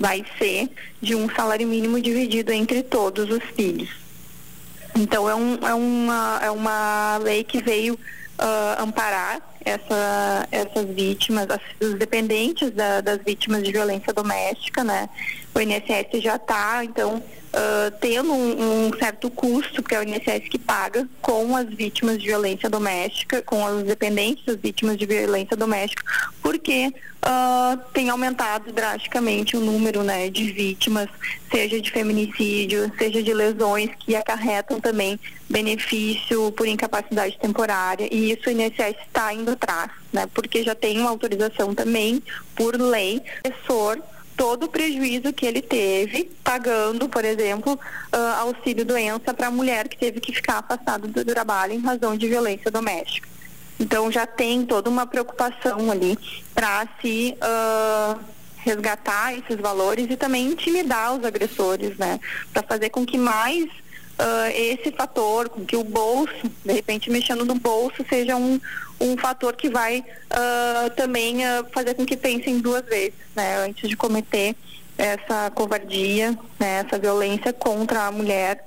vai 0.00 0.24
ser 0.38 0.70
de 1.00 1.14
um 1.14 1.28
salário 1.34 1.66
mínimo 1.68 2.00
dividido 2.00 2.50
entre 2.50 2.82
todos 2.82 3.30
os 3.30 3.42
filhos. 3.54 3.90
Então 4.96 5.28
é, 5.28 5.34
um, 5.34 5.54
é, 5.66 5.74
uma, 5.74 6.40
é 6.42 6.50
uma 6.50 7.18
lei 7.18 7.44
que 7.44 7.62
veio 7.62 7.94
uh, 7.94 8.82
amparar 8.82 9.40
essa, 9.64 10.48
essas 10.50 10.86
vítimas, 10.86 11.46
os 11.80 11.94
dependentes 11.94 12.70
da, 12.70 13.00
das 13.00 13.18
vítimas 13.18 13.62
de 13.62 13.72
violência 13.72 14.12
doméstica, 14.12 14.82
né? 14.82 15.08
O 15.54 15.60
INSS 15.60 16.22
já 16.22 16.36
está, 16.36 16.82
então, 16.82 17.16
uh, 17.16 17.90
tendo 18.00 18.32
um, 18.32 18.86
um, 18.86 18.98
certo 18.98 19.30
custo, 19.30 19.82
porque 19.82 19.94
é 19.94 20.00
o 20.00 20.02
INSS 20.02 20.48
que 20.48 20.58
paga, 20.58 21.06
com 21.20 21.54
as 21.54 21.68
vítimas 21.68 22.18
de 22.18 22.26
violência 22.26 22.70
doméstica, 22.70 23.42
com 23.42 23.62
os 23.64 23.82
dependentes 23.84 24.44
das 24.46 24.56
vítimas 24.56 24.96
de 24.96 25.04
violência 25.04 25.54
doméstica, 25.56 26.02
porque 26.40 26.88
uh, 26.88 27.78
tem 27.92 28.08
aumentado 28.08 28.72
drasticamente 28.72 29.56
o 29.56 29.60
número 29.60 30.02
né, 30.02 30.30
de 30.30 30.50
vítimas, 30.52 31.08
seja 31.50 31.78
de 31.80 31.90
feminicídio, 31.90 32.90
seja 32.96 33.22
de 33.22 33.34
lesões 33.34 33.90
que 34.00 34.16
acarretam 34.16 34.80
também 34.80 35.20
benefício 35.50 36.50
por 36.52 36.66
incapacidade 36.66 37.38
temporária, 37.38 38.08
e 38.10 38.32
isso 38.32 38.48
o 38.48 38.50
INSS 38.50 38.96
está 39.06 39.34
indo 39.34 39.50
atrás, 39.50 39.90
né, 40.10 40.26
porque 40.32 40.62
já 40.62 40.74
tem 40.74 40.98
uma 40.98 41.10
autorização 41.10 41.74
também, 41.74 42.22
por 42.56 42.74
lei, 42.80 43.20
professor 43.42 44.02
todo 44.42 44.64
o 44.64 44.68
prejuízo 44.68 45.32
que 45.32 45.46
ele 45.46 45.62
teve 45.62 46.28
pagando, 46.42 47.08
por 47.08 47.24
exemplo, 47.24 47.74
uh, 47.74 48.40
auxílio 48.40 48.84
doença 48.84 49.32
para 49.32 49.46
a 49.46 49.50
mulher 49.52 49.86
que 49.86 49.96
teve 49.96 50.18
que 50.18 50.32
ficar 50.32 50.58
afastada 50.58 51.06
do 51.06 51.24
trabalho 51.24 51.74
em 51.74 51.78
razão 51.78 52.16
de 52.16 52.26
violência 52.26 52.68
doméstica. 52.68 53.28
Então 53.78 54.10
já 54.10 54.26
tem 54.26 54.66
toda 54.66 54.90
uma 54.90 55.06
preocupação 55.06 55.92
ali 55.92 56.18
para 56.52 56.88
se 57.00 57.36
uh, 57.38 58.18
resgatar 58.56 59.32
esses 59.32 59.60
valores 59.60 60.10
e 60.10 60.16
também 60.16 60.48
intimidar 60.48 61.14
os 61.14 61.24
agressores, 61.24 61.96
né? 61.96 62.18
Para 62.52 62.64
fazer 62.64 62.90
com 62.90 63.06
que 63.06 63.16
mais 63.16 63.62
uh, 63.66 64.50
esse 64.56 64.90
fator, 64.90 65.50
com 65.50 65.64
que 65.64 65.76
o 65.76 65.84
bolso, 65.84 66.50
de 66.64 66.72
repente 66.72 67.12
mexendo 67.12 67.44
no 67.44 67.54
bolso, 67.54 68.04
seja 68.08 68.34
um, 68.34 68.60
um 69.02 69.16
fator 69.16 69.54
que 69.54 69.68
vai 69.68 69.98
uh, 70.00 70.90
também 70.96 71.38
uh, 71.38 71.66
fazer 71.72 71.94
com 71.94 72.06
que 72.06 72.16
pensem 72.16 72.60
duas 72.60 72.84
vezes, 72.84 73.14
né, 73.34 73.58
antes 73.58 73.88
de 73.88 73.96
cometer 73.96 74.54
essa 74.96 75.50
covardia, 75.50 76.38
né, 76.58 76.84
essa 76.86 76.98
violência 76.98 77.52
contra 77.52 78.06
a 78.06 78.12
mulher, 78.12 78.64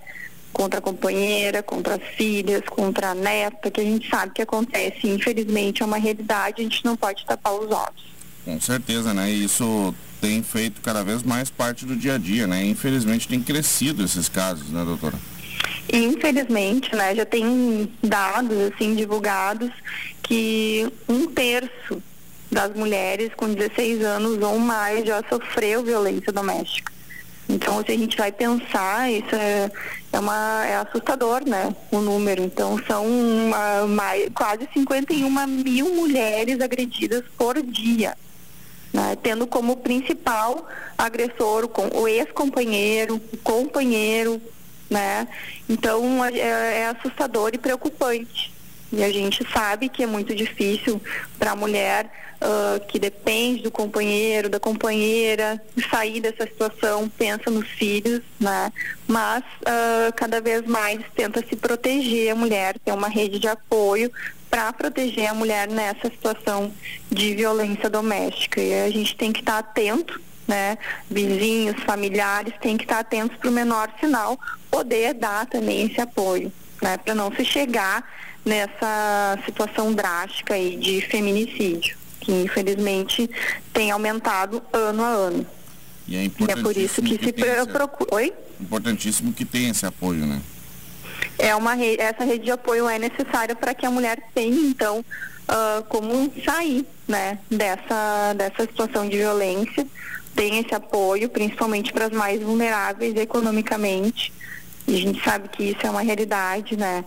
contra 0.51 0.79
a 0.79 0.81
companheira, 0.81 1.63
contra 1.63 1.95
as 1.95 2.01
filhas, 2.15 2.61
contra 2.69 3.11
a 3.11 3.15
neta, 3.15 3.71
que 3.71 3.79
a 3.79 3.83
gente 3.83 4.09
sabe 4.09 4.33
que 4.33 4.41
acontece. 4.41 5.07
Infelizmente 5.07 5.81
é 5.81 5.85
uma 5.85 5.97
realidade, 5.97 6.61
a 6.61 6.63
gente 6.63 6.83
não 6.83 6.95
pode 6.95 7.25
tapar 7.25 7.53
os 7.53 7.71
olhos. 7.71 8.15
Com 8.43 8.59
certeza, 8.61 9.13
né? 9.13 9.29
Isso 9.29 9.93
tem 10.21 10.43
feito 10.43 10.81
cada 10.81 11.03
vez 11.03 11.23
mais 11.23 11.49
parte 11.49 11.85
do 11.85 11.95
dia 11.95 12.15
a 12.15 12.17
dia, 12.17 12.47
né? 12.47 12.63
Infelizmente 12.65 13.27
tem 13.27 13.41
crescido 13.41 14.03
esses 14.03 14.29
casos, 14.29 14.69
né, 14.69 14.83
doutora? 14.83 15.15
Infelizmente, 15.91 16.95
né, 16.95 17.15
já 17.15 17.25
tem 17.25 17.91
dados 18.03 18.57
assim 18.73 18.95
divulgados 18.95 19.71
que 20.23 20.91
um 21.07 21.27
terço 21.27 22.01
das 22.51 22.73
mulheres 22.73 23.31
com 23.35 23.53
16 23.53 24.03
anos 24.03 24.41
ou 24.41 24.57
mais 24.57 25.05
já 25.05 25.23
sofreu 25.29 25.83
violência 25.83 26.31
doméstica. 26.31 26.95
Então, 27.47 27.83
se 27.85 27.91
a 27.91 27.97
gente 27.97 28.17
vai 28.17 28.31
pensar, 28.31 29.11
isso 29.11 29.35
é, 29.35 29.69
é, 30.11 30.19
uma, 30.19 30.65
é 30.65 30.77
assustador, 30.77 31.47
né? 31.47 31.75
O 31.91 31.99
número. 31.99 32.41
Então, 32.41 32.79
são 32.87 33.05
uma, 33.05 33.85
mais, 33.85 34.29
quase 34.33 34.67
51 34.73 35.47
mil 35.47 35.93
mulheres 35.93 36.59
agredidas 36.59 37.23
por 37.37 37.61
dia. 37.61 38.17
Né? 38.91 39.15
Tendo 39.21 39.45
como 39.45 39.77
principal 39.77 40.67
agressor 40.97 41.65
o, 41.65 41.99
o 42.01 42.07
ex-companheiro, 42.07 43.21
o 43.31 43.37
companheiro, 43.37 44.41
né? 44.89 45.27
Então 45.67 46.23
é, 46.23 46.37
é 46.81 46.87
assustador 46.87 47.51
e 47.53 47.57
preocupante. 47.57 48.53
E 48.91 49.03
a 49.03 49.11
gente 49.11 49.45
sabe 49.51 49.89
que 49.89 50.03
é 50.03 50.07
muito 50.07 50.33
difícil 50.33 51.01
para 51.37 51.51
a 51.51 51.55
mulher 51.55 52.09
uh, 52.35 52.85
que 52.87 52.99
depende 52.99 53.63
do 53.63 53.71
companheiro, 53.71 54.47
da 54.47 54.59
companheira, 54.59 55.61
sair 55.89 56.21
dessa 56.21 56.43
situação, 56.43 57.09
pensa 57.09 57.49
nos 57.49 57.67
filhos, 57.67 58.21
né? 58.39 58.71
Mas 59.07 59.43
uh, 59.43 60.13
cada 60.15 60.39
vez 60.39 60.65
mais 60.65 61.01
tenta 61.15 61.43
se 61.45 61.55
proteger 61.55 62.31
a 62.31 62.35
mulher, 62.35 62.77
ter 62.79 62.91
uma 62.91 63.09
rede 63.09 63.39
de 63.39 63.47
apoio 63.47 64.11
para 64.49 64.71
proteger 64.71 65.27
a 65.27 65.33
mulher 65.33 65.67
nessa 65.67 66.09
situação 66.09 66.71
de 67.11 67.35
violência 67.35 67.89
doméstica. 67.89 68.61
E 68.61 68.85
a 68.85 68.89
gente 68.89 69.15
tem 69.15 69.33
que 69.33 69.41
estar 69.41 69.61
tá 69.61 69.69
atento 69.69 70.21
né? 70.47 70.77
Vizinhos, 71.09 71.81
familiares 71.83 72.53
têm 72.61 72.77
que 72.77 72.83
estar 72.83 72.99
atentos 72.99 73.37
para 73.37 73.49
o 73.49 73.53
menor 73.53 73.89
sinal, 73.99 74.39
poder 74.69 75.13
dar 75.13 75.45
também 75.45 75.85
esse 75.85 75.99
apoio, 75.99 76.51
né? 76.81 76.97
Para 76.97 77.15
não 77.15 77.31
se 77.31 77.43
chegar 77.43 78.07
nessa 78.43 79.39
situação 79.45 79.93
drástica 79.93 80.53
aí 80.53 80.77
de 80.77 81.01
feminicídio, 81.01 81.97
que 82.19 82.31
infelizmente 82.31 83.29
tem 83.73 83.91
aumentado 83.91 84.61
ano 84.71 85.03
a 85.03 85.07
ano. 85.07 85.47
E 86.07 86.15
é, 86.15 86.23
e 86.25 86.31
é 86.47 86.55
por 86.61 86.77
isso 86.77 87.01
que, 87.01 87.17
que 87.17 87.25
se 87.25 87.33
procura. 87.65 88.15
Oi? 88.15 88.31
Importantíssimo 88.61 89.33
que 89.33 89.43
tenha 89.43 89.71
esse 89.71 89.85
apoio, 89.85 90.25
né? 90.25 90.39
É 91.39 91.55
uma 91.55 91.73
rede, 91.73 92.01
essa 92.01 92.23
rede 92.23 92.45
de 92.45 92.51
apoio 92.51 92.87
é 92.87 92.99
necessária 92.99 93.55
para 93.55 93.73
que 93.73 93.85
a 93.85 93.91
mulher 93.91 94.19
tenha, 94.33 94.55
então, 94.55 94.99
uh, 94.99 95.83
como 95.89 96.31
sair 96.43 96.85
né, 97.07 97.39
dessa, 97.49 98.33
dessa 98.35 98.61
situação 98.63 99.07
de 99.07 99.17
violência 99.17 99.85
tem 100.35 100.59
esse 100.59 100.75
apoio, 100.75 101.29
principalmente 101.29 101.93
para 101.93 102.05
as 102.05 102.11
mais 102.11 102.41
vulneráveis 102.41 103.15
economicamente. 103.15 104.33
E 104.87 104.95
a 104.95 104.99
gente 104.99 105.23
sabe 105.23 105.47
que 105.49 105.63
isso 105.63 105.79
é 105.85 105.89
uma 105.89 106.01
realidade, 106.01 106.77
né? 106.77 107.03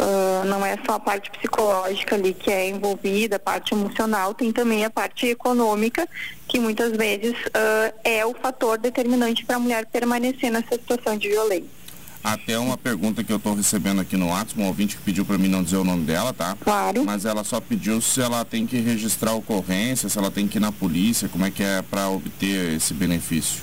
Uh, 0.00 0.44
não 0.46 0.64
é 0.64 0.78
só 0.86 0.94
a 0.94 1.00
parte 1.00 1.30
psicológica 1.30 2.16
ali 2.16 2.32
que 2.32 2.50
é 2.50 2.68
envolvida, 2.68 3.36
a 3.36 3.38
parte 3.38 3.74
emocional, 3.74 4.32
tem 4.32 4.50
também 4.50 4.84
a 4.84 4.90
parte 4.90 5.26
econômica, 5.26 6.08
que 6.48 6.58
muitas 6.58 6.96
vezes 6.96 7.34
uh, 7.34 7.94
é 8.02 8.24
o 8.24 8.34
fator 8.34 8.78
determinante 8.78 9.44
para 9.44 9.56
a 9.56 9.58
mulher 9.58 9.84
permanecer 9.86 10.50
nessa 10.50 10.72
situação 10.72 11.16
de 11.18 11.28
violência. 11.28 11.79
Até 12.22 12.58
uma 12.58 12.76
pergunta 12.76 13.24
que 13.24 13.32
eu 13.32 13.38
estou 13.38 13.54
recebendo 13.54 14.00
aqui 14.00 14.16
no 14.16 14.28
WhatsApp, 14.28 14.60
um 14.60 14.66
ouvinte 14.66 14.96
que 14.96 15.02
pediu 15.02 15.24
para 15.24 15.38
mim 15.38 15.48
não 15.48 15.62
dizer 15.62 15.78
o 15.78 15.84
nome 15.84 16.04
dela, 16.04 16.34
tá? 16.34 16.56
Claro. 16.60 17.02
Mas 17.04 17.24
ela 17.24 17.42
só 17.42 17.60
pediu 17.60 18.00
se 18.00 18.20
ela 18.20 18.44
tem 18.44 18.66
que 18.66 18.78
registrar 18.78 19.30
a 19.30 19.34
ocorrência, 19.34 20.08
se 20.08 20.18
ela 20.18 20.30
tem 20.30 20.46
que 20.46 20.58
ir 20.58 20.60
na 20.60 20.70
polícia, 20.70 21.28
como 21.28 21.46
é 21.46 21.50
que 21.50 21.62
é 21.62 21.80
para 21.80 22.08
obter 22.10 22.74
esse 22.74 22.92
benefício? 22.92 23.62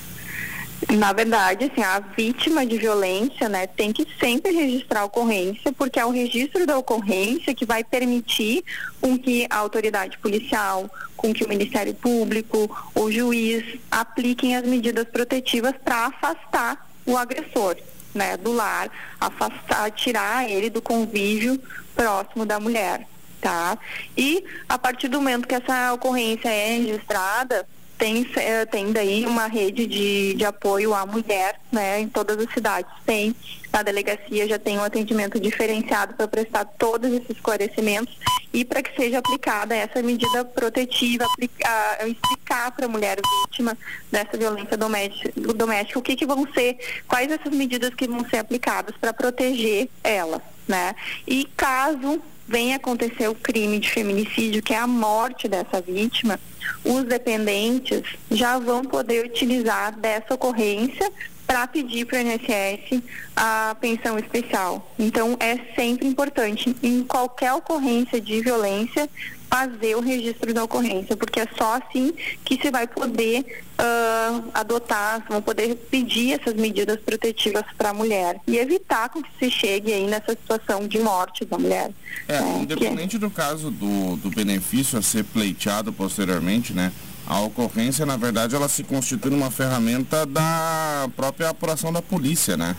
Na 0.91 1.11
verdade, 1.13 1.65
assim, 1.65 1.81
a 1.81 1.99
vítima 1.99 2.65
de 2.65 2.77
violência, 2.77 3.49
né, 3.49 3.67
tem 3.67 3.91
que 3.91 4.07
sempre 4.19 4.51
registrar 4.51 5.01
a 5.01 5.05
ocorrência, 5.05 5.71
porque 5.73 5.99
é 5.99 6.05
o 6.05 6.11
registro 6.11 6.65
da 6.65 6.77
ocorrência 6.77 7.53
que 7.53 7.65
vai 7.65 7.83
permitir 7.83 8.63
com 9.01 9.17
que 9.17 9.47
a 9.49 9.57
autoridade 9.57 10.17
policial, 10.19 10.89
com 11.15 11.33
que 11.33 11.43
o 11.43 11.49
Ministério 11.49 11.93
Público, 11.93 12.69
o 12.95 13.11
juiz 13.11 13.79
apliquem 13.89 14.55
as 14.55 14.65
medidas 14.65 15.05
protetivas 15.05 15.73
para 15.83 16.07
afastar 16.07 16.87
o 17.05 17.17
agressor 17.17 17.75
né, 18.13 18.37
do 18.37 18.51
lar, 18.51 18.89
afastar, 19.19 19.91
tirar 19.91 20.49
ele 20.49 20.69
do 20.69 20.81
convívio 20.81 21.61
próximo 21.95 22.45
da 22.45 22.59
mulher, 22.59 23.07
tá? 23.41 23.77
E 24.15 24.43
a 24.67 24.77
partir 24.77 25.07
do 25.07 25.17
momento 25.17 25.47
que 25.47 25.55
essa 25.55 25.93
ocorrência 25.93 26.49
é 26.49 26.77
registrada, 26.77 27.67
tem, 27.97 28.29
eh, 28.35 28.65
tem 28.65 28.91
daí 28.91 29.25
uma 29.25 29.47
rede 29.47 29.87
de, 29.87 30.35
de 30.35 30.45
apoio 30.45 30.93
à 30.93 31.05
mulher, 31.05 31.59
né, 31.71 31.99
em 31.99 32.07
todas 32.07 32.37
as 32.37 32.53
cidades. 32.53 32.91
Tem, 33.05 33.35
a 33.73 33.81
delegacia 33.81 34.47
já 34.47 34.59
tem 34.59 34.77
um 34.77 34.83
atendimento 34.83 35.39
diferenciado 35.39 36.13
para 36.13 36.27
prestar 36.27 36.65
todos 36.65 37.11
esses 37.11 37.29
esclarecimentos 37.31 38.17
e 38.53 38.63
para 38.63 38.81
que 38.81 38.95
seja 38.95 39.19
aplicada 39.19 39.75
essa 39.75 40.01
medida 40.01 40.45
protetiva, 40.45 41.25
aplicar, 41.25 42.07
explicar 42.07 42.71
para 42.71 42.85
a 42.85 42.89
mulher 42.89 43.19
vítima 43.45 43.77
dessa 44.11 44.37
violência 44.37 44.77
doméstica, 44.77 45.31
doméstica 45.53 45.99
o 45.99 46.01
que, 46.01 46.15
que 46.15 46.25
vão 46.25 46.47
ser, 46.53 46.77
quais 47.07 47.31
essas 47.31 47.53
medidas 47.53 47.93
que 47.93 48.07
vão 48.07 48.27
ser 48.29 48.37
aplicadas 48.37 48.95
para 48.97 49.13
proteger 49.13 49.89
ela, 50.03 50.41
né? 50.67 50.95
E 51.27 51.45
caso 51.57 52.21
venha 52.47 52.77
acontecer 52.77 53.27
o 53.27 53.35
crime 53.35 53.79
de 53.79 53.89
feminicídio, 53.89 54.63
que 54.63 54.73
é 54.73 54.77
a 54.77 54.87
morte 54.87 55.47
dessa 55.47 55.81
vítima, 55.81 56.39
os 56.83 57.03
dependentes 57.03 58.03
já 58.31 58.57
vão 58.57 58.83
poder 58.83 59.25
utilizar 59.25 59.97
dessa 59.97 60.33
ocorrência 60.33 61.11
para 61.45 61.65
pedir 61.65 62.05
para 62.05 62.17
o 62.17 62.21
INSS 62.21 63.01
a 63.35 63.75
pensão 63.79 64.19
especial. 64.19 64.93
Então, 64.99 65.37
é 65.39 65.57
sempre 65.75 66.05
importante, 66.05 66.75
em 66.83 67.03
qualquer 67.03 67.53
ocorrência 67.53 68.19
de 68.19 68.41
violência, 68.41 69.09
fazer 69.49 69.95
o 69.95 70.01
registro 70.01 70.53
da 70.53 70.63
ocorrência, 70.63 71.15
porque 71.15 71.39
é 71.39 71.47
só 71.57 71.75
assim 71.75 72.13
que 72.43 72.59
se 72.61 72.69
vai 72.69 72.87
poder 72.87 73.63
uh, 73.79 74.49
adotar, 74.53 75.25
vão 75.29 75.41
poder 75.41 75.75
pedir 75.89 76.39
essas 76.39 76.53
medidas 76.53 76.99
protetivas 76.99 77.63
para 77.77 77.89
a 77.89 77.93
mulher 77.93 78.39
e 78.45 78.57
evitar 78.57 79.09
que 79.09 79.23
se 79.39 79.49
chegue 79.49 79.93
aí 79.93 80.05
nessa 80.05 80.31
situação 80.31 80.87
de 80.87 80.99
morte 80.99 81.45
da 81.45 81.57
mulher. 81.57 81.91
É, 82.27 82.39
né? 82.39 82.59
independente 82.61 83.11
que... 83.11 83.17
do 83.17 83.29
caso 83.29 83.71
do, 83.71 84.17
do 84.17 84.29
benefício 84.29 84.99
a 84.99 85.01
ser 85.01 85.23
pleiteado 85.23 85.93
posteriormente, 85.93 86.73
né? 86.73 86.91
A 87.25 87.41
ocorrência, 87.41 88.05
na 88.05 88.15
verdade, 88.15 88.55
ela 88.55 88.69
se 88.69 88.83
constitui 88.83 89.31
uma 89.31 89.51
ferramenta 89.51 90.25
da 90.25 91.09
própria 91.13 91.49
apuração 91.49 91.91
da 91.91 92.01
polícia, 92.01 92.55
né? 92.55 92.73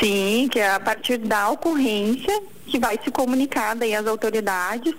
Sim, 0.00 0.48
que 0.50 0.58
é 0.58 0.72
a 0.72 0.80
partir 0.80 1.18
da 1.18 1.48
ocorrência 1.50 2.42
que 2.66 2.78
vai 2.78 2.98
se 3.04 3.10
comunicar 3.10 3.76
daí 3.76 3.94
às 3.94 4.06
autoridades 4.06 4.94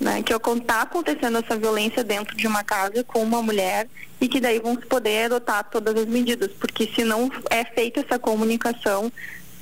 né, 0.00 0.22
que 0.22 0.32
está 0.32 0.82
acontecendo 0.82 1.38
essa 1.38 1.56
violência 1.56 2.04
dentro 2.04 2.36
de 2.36 2.46
uma 2.46 2.62
casa 2.62 3.02
com 3.02 3.22
uma 3.22 3.42
mulher 3.42 3.88
e 4.20 4.28
que 4.28 4.40
daí 4.40 4.58
vão 4.58 4.76
poder 4.76 5.26
adotar 5.26 5.64
todas 5.70 5.94
as 5.96 6.06
medidas, 6.06 6.50
porque 6.52 6.90
se 6.94 7.04
não 7.04 7.30
é 7.50 7.64
feita 7.64 8.00
essa 8.00 8.18
comunicação, 8.18 9.10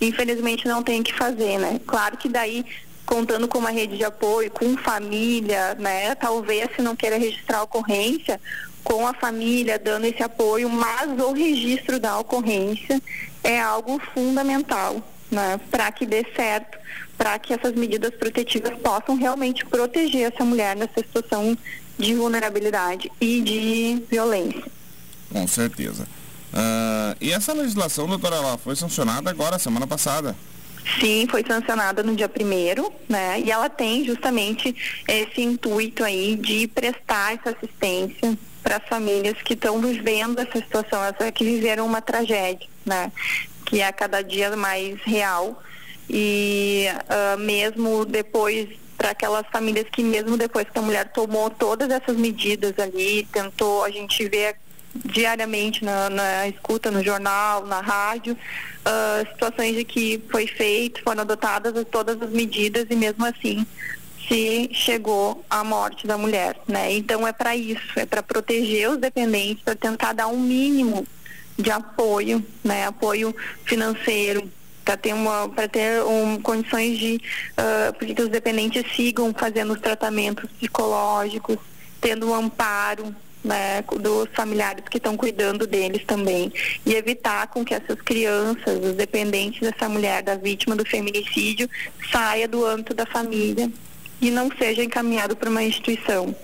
infelizmente 0.01 0.67
não 0.67 0.83
tem 0.83 1.03
que 1.03 1.15
fazer, 1.15 1.59
né? 1.59 1.81
Claro 1.87 2.17
que 2.17 2.29
daí 2.29 2.65
contando 3.07 3.47
com 3.47 3.59
uma 3.59 3.71
rede 3.71 3.97
de 3.97 4.05
apoio, 4.05 4.51
com 4.51 4.77
família, 4.77 5.75
né? 5.75 6.15
Talvez 6.15 6.69
se 6.75 6.83
não 6.83 6.97
queira 6.97 7.19
registrar 7.19 7.59
a 7.59 7.63
ocorrência, 7.63 8.41
com 8.83 9.07
a 9.07 9.15
família 9.15 9.79
dando 9.79 10.05
esse 10.05 10.23
apoio, 10.23 10.69
mas 10.69 11.11
o 11.19 11.33
registro 11.33 11.99
da 11.99 12.19
ocorrência 12.19 13.01
é 13.43 13.61
algo 13.61 14.01
fundamental, 14.13 15.03
né? 15.31 15.59
Para 15.71 15.91
que 15.91 16.07
dê 16.07 16.25
certo, 16.37 16.79
para 17.17 17.39
que 17.39 17.53
essas 17.53 17.73
medidas 17.73 18.15
protetivas 18.15 18.77
possam 18.79 19.17
realmente 19.17 19.65
proteger 19.65 20.33
essa 20.33 20.45
mulher 20.45 20.77
nessa 20.77 20.97
situação 20.97 21.57
de 21.99 22.15
vulnerabilidade 22.15 23.11
e 23.21 23.41
de 23.41 24.03
violência. 24.11 24.65
Com 25.33 25.47
certeza. 25.47 26.07
Uh, 26.53 27.17
e 27.21 27.33
essa 27.33 27.53
legislação, 27.53 28.07
doutora, 28.07 28.37
ela 28.37 28.59
foi 28.59 28.77
sancionada 28.77 29.31
agora, 29.31 29.59
semana 29.59 29.87
passada. 29.87 30.37
Sim, 31.01 31.27
foi 31.29 31.43
sancionada 31.47 32.03
no 32.03 32.15
dia 32.15 32.29
primeiro, 32.29 32.93
né? 33.09 33.41
E 33.41 33.51
ela 33.51 33.69
tem 33.69 34.05
justamente 34.05 35.03
esse 35.09 35.41
intuito 35.41 36.05
aí 36.05 36.37
de 36.37 36.69
prestar 36.69 37.35
essa 37.35 37.51
assistência 37.51 38.37
para 38.63 38.77
as 38.77 38.89
famílias 38.89 39.41
que 39.43 39.55
estão 39.55 39.81
vivendo 39.81 40.39
essa 40.39 40.59
situação, 40.59 41.03
essa, 41.03 41.33
que 41.33 41.45
viveram 41.45 41.87
uma 41.87 42.03
tragédia, 42.03 42.69
né? 42.85 43.11
Que 43.65 43.81
é 43.81 43.91
cada 43.91 44.23
dia 44.23 44.55
mais 44.57 45.01
real 45.03 45.61
e 46.09 46.87
uh, 46.91 47.39
mesmo 47.39 48.05
depois 48.05 48.69
para 48.97 49.11
aquelas 49.11 49.47
famílias 49.53 49.87
que 49.91 50.03
mesmo 50.03 50.37
depois 50.37 50.67
que 50.71 50.79
a 50.79 50.83
mulher 50.83 51.11
tomou 51.13 51.51
todas 51.51 51.91
essas 51.91 52.17
medidas 52.17 52.79
ali, 52.79 53.27
tentou, 53.33 53.85
a 53.85 53.91
gente 53.91 54.29
vê 54.29 54.55
diariamente 54.95 55.85
na, 55.85 56.09
na 56.09 56.49
escuta 56.49 56.91
no 56.91 57.03
jornal, 57.03 57.67
na 57.67 57.81
rádio, 57.81 58.35
uh, 58.35 59.29
situações 59.33 59.75
de 59.75 59.85
que 59.85 60.23
foi 60.31 60.47
feito, 60.47 61.03
foram 61.03 61.23
adotadas 61.23 61.75
todas 61.91 62.21
as 62.23 62.31
medidas 62.31 62.87
e 62.89 62.95
mesmo 62.95 63.25
assim 63.25 63.67
se 64.29 64.71
chegou 64.73 65.45
à 65.51 65.63
morte 65.63 66.07
da 66.07 66.17
mulher, 66.17 66.57
né? 66.67 66.93
Então 66.93 67.27
é 67.27 67.33
para 67.33 67.55
isso, 67.55 67.83
é 67.97 68.07
para 68.07 68.23
proteger 68.23 68.91
os 68.91 68.97
dependentes, 68.97 69.63
para 69.63 69.75
tentar 69.75 70.13
dar 70.13 70.29
um 70.29 70.41
mínimo 70.41 71.07
de 71.59 71.71
apoio, 71.71 72.45
né? 72.63 72.87
Apoio 72.87 73.35
financeiro, 73.65 74.51
para 74.85 74.97
ter 74.97 75.15
uma 75.15 75.49
ter 75.71 76.03
um, 76.03 76.41
condições 76.41 76.99
de 76.99 77.21
uh, 77.59 78.15
que 78.15 78.23
os 78.23 78.29
dependentes 78.29 78.85
sigam 78.95 79.33
fazendo 79.33 79.73
os 79.73 79.81
tratamentos 79.81 80.51
psicológicos, 80.59 81.57
tendo 82.01 82.29
um 82.29 82.35
amparo 82.35 83.15
né, 83.45 83.83
dos 84.01 84.29
familiares 84.33 84.85
que 84.91 84.97
estão 84.97 85.17
cuidando 85.17 85.67
deles 85.67 86.03
também 86.07 86.53
e 86.85 86.95
evitar 86.95 87.47
com 87.49 87.65
que 87.65 87.75
essas 87.75 88.01
crianças, 88.01 88.83
os 88.83 88.95
dependentes 88.95 89.61
dessa 89.61 89.89
mulher, 89.89 90.23
da 90.23 90.35
vítima 90.35 90.75
do 90.75 90.85
feminicídio, 90.85 91.69
saia 92.11 92.49
do 92.49 92.65
âmbito 92.65 92.95
da 92.95 93.05
família 93.05 93.71
e 94.21 94.31
não 94.31 94.51
seja 94.57 94.83
encaminhado 94.83 95.37
para 95.37 95.51
uma 95.51 95.63
instituição, 95.63 96.35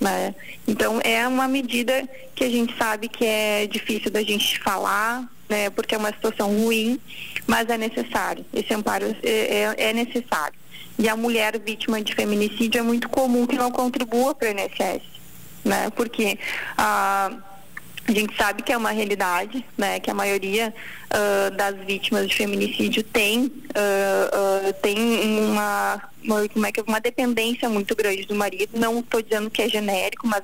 né? 0.00 0.34
Então 0.66 1.00
é 1.04 1.26
uma 1.28 1.46
medida 1.46 2.08
que 2.34 2.42
a 2.42 2.50
gente 2.50 2.76
sabe 2.76 3.08
que 3.08 3.24
é 3.24 3.66
difícil 3.66 4.10
da 4.10 4.22
gente 4.22 4.58
falar, 4.58 5.28
né? 5.48 5.70
Porque 5.70 5.94
é 5.94 5.98
uma 5.98 6.10
situação 6.10 6.48
ruim, 6.56 7.00
mas 7.46 7.68
é 7.68 7.78
necessário. 7.78 8.44
Esse 8.52 8.72
amparo 8.74 9.06
é, 9.22 9.30
é, 9.30 9.74
é 9.90 9.92
necessário. 9.92 10.58
E 10.98 11.08
a 11.08 11.16
mulher 11.16 11.58
vítima 11.60 12.00
de 12.02 12.14
feminicídio 12.14 12.78
é 12.78 12.82
muito 12.82 13.08
comum 13.08 13.46
que 13.46 13.56
não 13.56 13.70
contribua 13.70 14.34
para 14.34 14.48
o 14.48 14.50
INSS 14.50 15.18
né? 15.64 15.90
Porque 15.94 16.38
a 16.76 17.30
a 18.06 18.12
gente 18.12 18.34
sabe 18.38 18.62
que 18.62 18.72
é 18.72 18.76
uma 18.76 18.90
realidade, 18.90 19.62
né? 19.76 20.00
Que 20.00 20.10
a 20.10 20.14
maioria 20.14 20.72
uh, 21.12 21.54
das 21.54 21.76
vítimas 21.84 22.26
de 22.26 22.34
feminicídio 22.34 23.02
tem, 23.02 23.44
uh, 23.44 24.68
uh, 24.68 24.72
tem 24.80 24.96
uma, 25.44 26.02
uma, 26.24 26.48
como 26.48 26.66
é 26.66 26.72
que, 26.72 26.80
uma 26.80 27.00
dependência 27.02 27.68
muito 27.68 27.94
grande 27.94 28.24
do 28.24 28.34
marido. 28.34 28.70
Não 28.72 29.00
estou 29.00 29.20
dizendo 29.20 29.50
que 29.50 29.60
é 29.60 29.68
genérico, 29.68 30.26
mas 30.26 30.42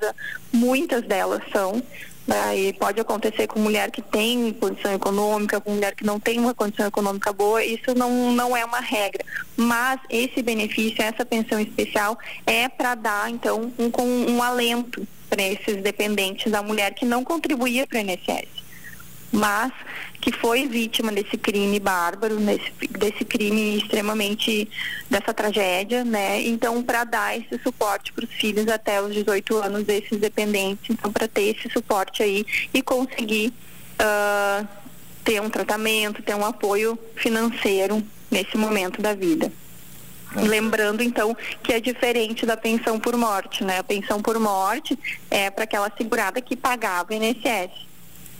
muitas 0.52 1.04
delas 1.04 1.40
são. 1.50 1.82
Né? 2.26 2.58
E 2.58 2.72
pode 2.72 3.00
acontecer 3.00 3.46
com 3.46 3.60
mulher 3.60 3.90
que 3.90 4.00
tem 4.00 4.52
condição 4.52 4.94
econômica, 4.94 5.60
com 5.60 5.72
mulher 5.72 5.94
que 5.94 6.04
não 6.04 6.18
tem 6.18 6.38
uma 6.38 6.54
condição 6.54 6.86
econômica 6.86 7.32
boa, 7.32 7.62
isso 7.62 7.94
não, 7.94 8.32
não 8.32 8.56
é 8.56 8.64
uma 8.64 8.80
regra. 8.80 9.24
Mas 9.56 10.00
esse 10.08 10.42
benefício, 10.42 11.02
essa 11.02 11.24
pensão 11.24 11.60
especial, 11.60 12.18
é 12.46 12.68
para 12.68 12.94
dar, 12.94 13.30
então, 13.30 13.72
um, 13.78 14.32
um 14.32 14.42
alento 14.42 15.06
para 15.28 15.42
esses 15.42 15.82
dependentes 15.82 16.50
da 16.50 16.62
mulher 16.62 16.94
que 16.94 17.04
não 17.04 17.24
contribuía 17.24 17.86
para 17.86 17.98
o 17.98 18.00
INSS, 18.00 18.63
mas 19.34 19.72
que 20.20 20.32
foi 20.32 20.66
vítima 20.66 21.12
desse 21.12 21.36
crime 21.36 21.78
bárbaro, 21.80 22.36
desse, 22.36 22.72
desse 22.88 23.24
crime 23.24 23.76
extremamente 23.76 24.70
dessa 25.10 25.34
tragédia, 25.34 26.04
né? 26.04 26.40
Então, 26.40 26.82
para 26.82 27.04
dar 27.04 27.36
esse 27.36 27.60
suporte 27.62 28.12
para 28.12 28.24
os 28.24 28.30
filhos 28.30 28.68
até 28.68 29.02
os 29.02 29.12
18 29.12 29.56
anos 29.58 29.84
desses 29.84 30.18
dependentes, 30.18 30.88
então 30.88 31.12
para 31.12 31.28
ter 31.28 31.54
esse 31.56 31.68
suporte 31.70 32.22
aí 32.22 32.46
e 32.72 32.80
conseguir 32.80 33.52
uh, 34.00 34.66
ter 35.24 35.42
um 35.42 35.50
tratamento, 35.50 36.22
ter 36.22 36.34
um 36.34 36.44
apoio 36.44 36.98
financeiro 37.16 38.02
nesse 38.30 38.56
momento 38.56 39.02
da 39.02 39.14
vida. 39.14 39.52
Lembrando, 40.36 41.02
então, 41.02 41.36
que 41.62 41.72
é 41.72 41.80
diferente 41.80 42.46
da 42.46 42.56
pensão 42.56 42.98
por 42.98 43.16
morte, 43.16 43.62
né? 43.62 43.78
A 43.78 43.84
pensão 43.84 44.22
por 44.22 44.38
morte 44.38 44.98
é 45.30 45.50
para 45.50 45.64
aquela 45.64 45.92
segurada 45.96 46.40
que 46.40 46.56
pagava 46.56 47.12
o 47.12 47.14
INSS. 47.14 47.93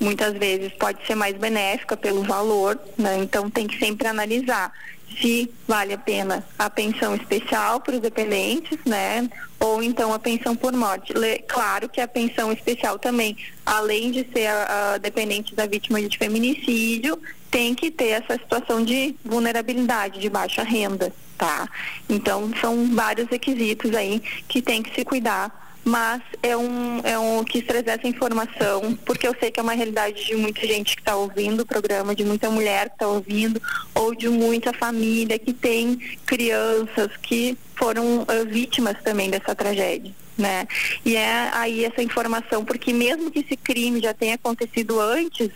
Muitas 0.05 0.35
vezes 0.35 0.71
pode 0.75 1.05
ser 1.07 1.15
mais 1.15 1.35
benéfica 1.37 1.97
pelo 1.97 2.23
valor, 2.23 2.79
né? 2.97 3.17
Então 3.19 3.49
tem 3.49 3.67
que 3.67 3.79
sempre 3.79 4.07
analisar 4.07 4.71
se 5.19 5.51
vale 5.67 5.95
a 5.95 5.99
pena 5.99 6.45
a 6.59 6.69
pensão 6.69 7.15
especial 7.15 7.81
para 7.81 7.95
os 7.95 8.01
dependentes, 8.01 8.79
né? 8.85 9.29
Ou 9.59 9.83
então 9.83 10.13
a 10.13 10.19
pensão 10.19 10.55
por 10.55 10.73
morte. 10.75 11.15
Claro 11.49 11.89
que 11.89 12.01
a 12.01 12.09
pensão 12.09 12.53
especial 12.53 12.99
também, 12.99 13.37
além 13.65 14.11
de 14.11 14.27
ser 14.33 14.47
a, 14.47 14.95
a 14.95 14.99
dependente 14.99 15.55
da 15.55 15.67
vítima 15.67 16.03
de 16.03 16.19
feminicídio, 16.19 17.19
tem 17.51 17.75
que 17.75 17.91
ter 17.91 18.09
essa 18.09 18.35
situação 18.35 18.85
de 18.85 19.15
vulnerabilidade, 19.25 20.21
de 20.21 20.29
baixa 20.29 20.63
renda 20.63 21.13
tá? 21.37 21.69
Então 22.09 22.51
são 22.61 22.95
vários 22.95 23.29
requisitos 23.29 23.95
aí 23.95 24.21
que 24.49 24.63
tem 24.63 24.83
que 24.83 24.95
se 24.95 25.05
cuidar 25.05 25.64
mas 25.85 26.23
é 26.43 26.57
um, 26.57 27.01
é 27.05 27.19
um 27.19 27.45
quis 27.45 27.65
trazer 27.65 27.91
essa 27.91 28.09
informação, 28.09 28.99
porque 29.05 29.29
eu 29.29 29.37
sei 29.39 29.51
que 29.51 29.61
é 29.61 29.63
uma 29.63 29.75
realidade 29.75 30.25
de 30.25 30.35
muita 30.35 30.67
gente 30.67 30.97
que 30.97 31.03
está 31.03 31.15
ouvindo 31.15 31.61
o 31.61 31.67
programa, 31.67 32.15
de 32.15 32.25
muita 32.25 32.51
mulher 32.51 32.89
que 32.89 32.95
está 32.95 33.07
ouvindo, 33.07 33.61
ou 33.95 34.15
de 34.15 34.29
muita 34.29 34.73
família 34.73 35.39
que 35.39 35.53
tem 35.53 35.97
crianças 36.25 37.11
que 37.23 37.57
foram 37.75 38.23
uh, 38.23 38.47
vítimas 38.49 38.97
também 39.03 39.29
dessa 39.29 39.55
tragédia. 39.55 40.13
Né? 40.37 40.67
E 41.05 41.15
é 41.15 41.51
aí 41.53 41.85
essa 41.85 42.03
informação, 42.03 42.65
porque 42.65 42.93
mesmo 42.93 43.31
que 43.31 43.41
esse 43.41 43.57
crime 43.57 44.01
já 44.01 44.13
tenha 44.13 44.35
acontecido 44.35 45.01
antes 45.01 45.51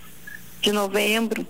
de 0.60 0.72
novembro, 0.72 1.46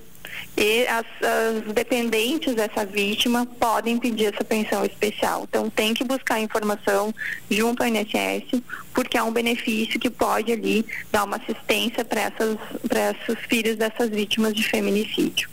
e 0.57 0.87
as, 0.87 1.07
as, 1.23 1.73
dependentes 1.73 2.55
dessa 2.55 2.85
vítima 2.85 3.47
podem 3.47 3.99
pedir 3.99 4.33
essa 4.33 4.45
pensão 4.45 4.85
especial. 4.85 5.47
Então 5.49 5.71
tem 5.71 5.95
que 5.95 6.05
buscar 6.05 6.41
informação 6.41 7.15
junto 7.51 7.83
ao 7.83 7.89
INSS, 7.89 8.63
porque 8.93 9.17
é 9.17 9.23
um 9.23 9.33
benefício 9.33 9.99
que 10.01 10.11
pode 10.11 10.53
ali 10.53 10.85
dar 11.13 11.25
uma 11.25 11.37
assistência 11.37 12.05
para 12.05 12.23
essas 12.23 12.57
para 12.89 13.11
esses 13.11 13.45
filhos 13.49 13.77
dessas 13.77 14.11
vítimas 14.11 14.55
de 14.55 14.63
feminicídio. 14.63 15.49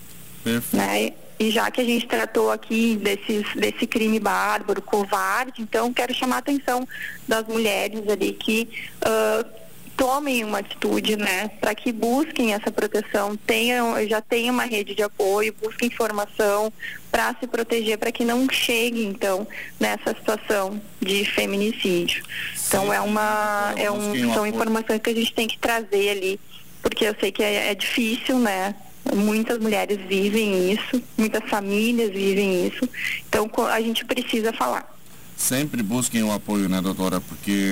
Né? 0.74 1.13
E 1.38 1.52
já 1.52 1.69
que 1.69 1.82
a 1.82 1.84
gente 1.84 2.08
tratou 2.08 2.50
aqui 2.50 2.95
desses, 2.95 3.45
desse 3.56 3.86
crime 3.86 4.19
bárbaro, 4.19 4.82
covarde, 4.82 5.62
então 5.62 5.91
quero 5.91 6.13
chamar 6.13 6.38
a 6.38 6.39
atenção 6.39 6.88
das 7.28 7.45
mulheres 7.45 8.08
ali 8.08 8.32
que 8.32 8.69
uh, 9.02 9.64
tomem 9.95 10.43
uma 10.43 10.60
atitude, 10.60 11.15
né, 11.15 11.49
para 11.60 11.73
que 11.73 11.91
busquem 11.91 12.53
essa 12.53 12.71
proteção, 12.71 13.36
tenham, 13.36 13.95
já 14.08 14.21
tenham 14.21 14.53
uma 14.53 14.65
rede 14.65 14.93
de 14.93 15.03
apoio, 15.03 15.55
busquem 15.62 15.88
informação 15.88 16.71
para 17.12 17.36
se 17.39 17.47
proteger, 17.47 17.97
para 17.97 18.12
que 18.12 18.25
não 18.25 18.47
chegue 18.49 19.05
então 19.05 19.47
nessa 19.79 20.13
situação 20.15 20.81
de 21.01 21.25
feminicídio. 21.25 22.23
Sim. 22.55 22.65
Então 22.67 22.93
é 22.93 22.99
uma, 22.99 23.73
é 23.77 23.89
um, 23.89 24.34
são 24.34 24.45
informações 24.45 24.99
que 25.01 25.10
a 25.10 25.15
gente 25.15 25.34
tem 25.34 25.47
que 25.47 25.58
trazer 25.58 26.10
ali, 26.10 26.39
porque 26.81 27.05
eu 27.05 27.15
sei 27.19 27.31
que 27.31 27.43
é, 27.43 27.71
é 27.71 27.75
difícil, 27.75 28.38
né, 28.39 28.75
Muitas 29.13 29.60
mulheres 29.60 29.99
vivem 30.08 30.71
isso, 30.71 31.01
muitas 31.15 31.47
famílias 31.47 32.10
vivem 32.10 32.67
isso. 32.67 32.89
Então 33.29 33.47
a 33.71 33.79
gente 33.79 34.03
precisa 34.03 34.51
falar 34.51 34.94
sempre 35.36 35.84
busquem 35.84 36.24
o 36.24 36.32
apoio, 36.32 36.69
né, 36.69 36.82
doutora? 36.82 37.19
Porque 37.19 37.71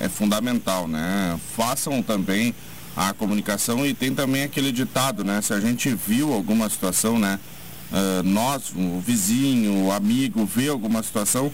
é 0.00 0.08
fundamental, 0.08 0.88
né? 0.88 1.38
Façam 1.56 2.02
também 2.02 2.54
a 2.96 3.12
comunicação 3.12 3.86
e 3.86 3.94
tem 3.94 4.14
também 4.14 4.42
aquele 4.42 4.72
ditado, 4.72 5.24
né? 5.24 5.40
Se 5.40 5.52
a 5.52 5.60
gente 5.60 5.94
viu 5.94 6.32
alguma 6.32 6.68
situação, 6.68 7.18
né? 7.18 7.38
Uh, 7.90 8.22
nós, 8.22 8.72
o 8.74 9.00
vizinho, 9.00 9.84
o 9.84 9.92
amigo, 9.92 10.46
vê 10.46 10.68
alguma 10.68 11.02
situação, 11.02 11.52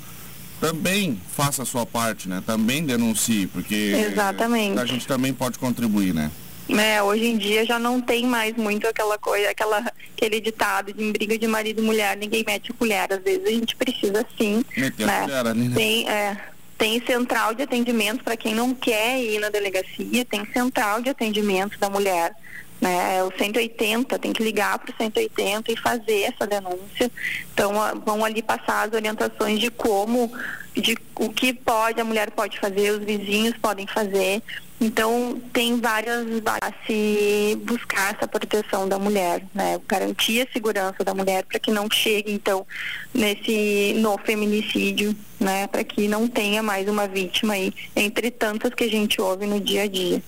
também 0.60 1.20
faça 1.36 1.62
a 1.62 1.66
sua 1.66 1.84
parte, 1.84 2.28
né? 2.28 2.42
Também 2.44 2.84
denuncie, 2.84 3.46
porque 3.46 3.74
Exatamente. 4.10 4.78
a 4.78 4.84
gente 4.84 5.06
também 5.06 5.32
pode 5.32 5.58
contribuir, 5.58 6.14
né? 6.14 6.30
É, 6.68 7.02
hoje 7.02 7.26
em 7.26 7.36
dia 7.38 7.64
já 7.64 7.78
não 7.78 8.00
tem 8.00 8.26
mais 8.26 8.56
muito 8.56 8.86
aquela 8.86 9.18
coisa, 9.18 9.50
aquela, 9.50 9.84
aquele 10.16 10.40
ditado 10.40 10.92
de 10.92 11.02
em 11.02 11.12
briga 11.12 11.38
de 11.38 11.46
marido 11.46 11.80
e 11.80 11.84
mulher, 11.84 12.16
ninguém 12.16 12.44
mete 12.46 12.72
colher. 12.72 13.12
Às 13.12 13.22
vezes 13.22 13.46
a 13.46 13.50
gente 13.50 13.76
precisa 13.76 14.26
sim. 14.36 14.64
Meter 14.76 15.06
né? 15.06 15.18
a 15.18 15.20
colher 15.22 15.46
ali, 15.46 15.68
né? 15.68 15.74
Tem, 15.74 16.08
é, 16.08 16.36
tem 16.76 17.04
central 17.04 17.54
de 17.54 17.62
atendimento 17.62 18.22
para 18.22 18.36
quem 18.36 18.54
não 18.54 18.74
quer 18.74 19.22
ir 19.22 19.38
na 19.38 19.48
delegacia, 19.48 20.24
tem 20.24 20.44
central 20.52 21.00
de 21.00 21.10
atendimento 21.10 21.78
da 21.78 21.88
mulher 21.88 22.34
né? 22.80 23.18
É 23.18 23.24
o 23.24 23.32
180, 23.36 24.18
tem 24.18 24.32
que 24.32 24.42
ligar 24.42 24.78
para 24.78 24.92
o 24.92 24.96
180 24.96 25.72
e 25.72 25.76
fazer 25.76 26.22
essa 26.22 26.46
denúncia. 26.46 27.10
Então, 27.52 27.72
vão 28.04 28.24
ali 28.24 28.42
passar 28.42 28.86
as 28.86 28.94
orientações 28.94 29.58
de 29.58 29.70
como, 29.70 30.30
de 30.74 30.96
o 31.16 31.28
que 31.28 31.52
pode, 31.52 32.00
a 32.00 32.04
mulher 32.04 32.30
pode 32.30 32.58
fazer, 32.58 32.92
os 32.92 33.04
vizinhos 33.04 33.56
podem 33.60 33.86
fazer. 33.86 34.42
Então, 34.80 35.40
tem 35.52 35.80
várias 35.80 36.24
a 36.46 36.72
se 36.86 37.58
buscar 37.64 38.14
essa 38.14 38.28
proteção 38.28 38.88
da 38.88 38.96
mulher, 38.96 39.44
né? 39.52 39.80
Garantir 39.88 40.46
a 40.46 40.52
segurança 40.52 41.02
da 41.02 41.12
mulher 41.12 41.44
para 41.44 41.58
que 41.58 41.72
não 41.72 41.88
chegue, 41.90 42.30
então, 42.30 42.64
nesse, 43.12 43.94
no 43.96 44.16
feminicídio, 44.18 45.16
né? 45.40 45.66
Para 45.66 45.82
que 45.82 46.06
não 46.06 46.28
tenha 46.28 46.62
mais 46.62 46.88
uma 46.88 47.08
vítima 47.08 47.54
aí, 47.54 47.74
entre 47.96 48.30
tantas 48.30 48.72
que 48.72 48.84
a 48.84 48.90
gente 48.90 49.20
ouve 49.20 49.46
no 49.46 49.60
dia 49.60 49.82
a 49.82 49.88
dia. 49.88 50.22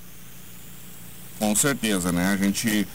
Com 1.39 1.55
certeza, 1.55 2.11
né? 2.11 2.33
A 2.33 2.37
gente, 2.37 2.89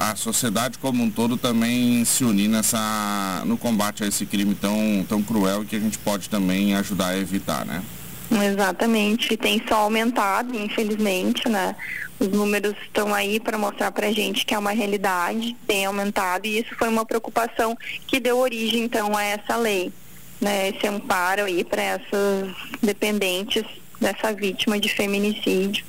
a 0.00 0.16
sociedade 0.16 0.78
como 0.78 1.04
um 1.04 1.10
todo 1.10 1.36
também 1.36 2.06
se 2.06 2.24
unir 2.24 2.48
nessa, 2.48 3.42
no 3.44 3.58
combate 3.58 4.02
a 4.02 4.06
esse 4.06 4.24
crime 4.24 4.54
tão, 4.54 5.04
tão 5.06 5.22
cruel 5.22 5.62
que 5.62 5.76
a 5.76 5.80
gente 5.80 5.98
pode 5.98 6.30
também 6.30 6.74
ajudar 6.74 7.08
a 7.08 7.18
evitar, 7.18 7.66
né? 7.66 7.82
Exatamente, 8.30 9.36
tem 9.36 9.62
só 9.68 9.76
aumentado, 9.76 10.56
infelizmente, 10.56 11.48
né? 11.48 11.76
Os 12.18 12.28
números 12.28 12.74
estão 12.82 13.14
aí 13.14 13.38
para 13.38 13.58
mostrar 13.58 13.92
para 13.92 14.08
a 14.08 14.12
gente 14.12 14.44
que 14.44 14.54
é 14.54 14.58
uma 14.58 14.72
realidade, 14.72 15.54
tem 15.66 15.84
aumentado 15.84 16.46
e 16.46 16.58
isso 16.58 16.74
foi 16.76 16.88
uma 16.88 17.04
preocupação 17.04 17.76
que 18.06 18.18
deu 18.18 18.38
origem 18.38 18.84
então 18.84 19.16
a 19.16 19.22
essa 19.22 19.56
lei, 19.56 19.92
né? 20.40 20.70
Esse 20.70 20.86
amparo 20.86 21.44
aí 21.44 21.62
para 21.62 21.82
essas 21.82 22.52
dependentes 22.82 23.64
dessa 24.00 24.32
vítima 24.32 24.78
de 24.80 24.88
feminicídio 24.88 25.84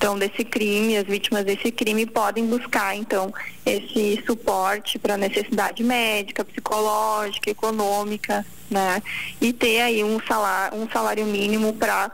então 0.00 0.18
desse 0.18 0.42
crime, 0.46 0.96
as 0.96 1.06
vítimas 1.06 1.44
desse 1.44 1.70
crime 1.70 2.06
podem 2.06 2.46
buscar 2.46 2.96
então 2.96 3.30
esse 3.66 4.24
suporte 4.24 4.98
para 4.98 5.14
necessidade 5.18 5.84
médica, 5.84 6.42
psicológica, 6.42 7.50
econômica, 7.50 8.46
né? 8.70 9.02
E 9.42 9.52
ter 9.52 9.82
aí 9.82 10.02
um 10.02 10.18
salário, 10.26 10.78
um 10.78 10.88
salário 10.88 11.26
mínimo 11.26 11.74
para 11.74 12.10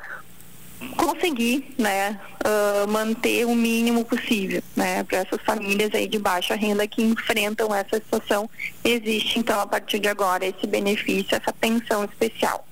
conseguir, 0.96 1.72
né, 1.78 2.20
uh, 2.44 2.90
manter 2.90 3.46
o 3.46 3.54
mínimo 3.54 4.04
possível, 4.04 4.62
né, 4.74 5.02
para 5.04 5.18
essas 5.18 5.40
famílias 5.42 5.94
aí 5.94 6.06
de 6.06 6.18
baixa 6.18 6.54
renda 6.54 6.86
que 6.86 7.02
enfrentam 7.02 7.74
essa 7.74 7.96
situação, 7.96 8.50
existe 8.84 9.38
então 9.38 9.58
a 9.58 9.66
partir 9.66 10.00
de 10.00 10.08
agora 10.08 10.44
esse 10.44 10.66
benefício, 10.66 11.34
essa 11.34 11.52
pensão 11.52 12.04
especial. 12.04 12.66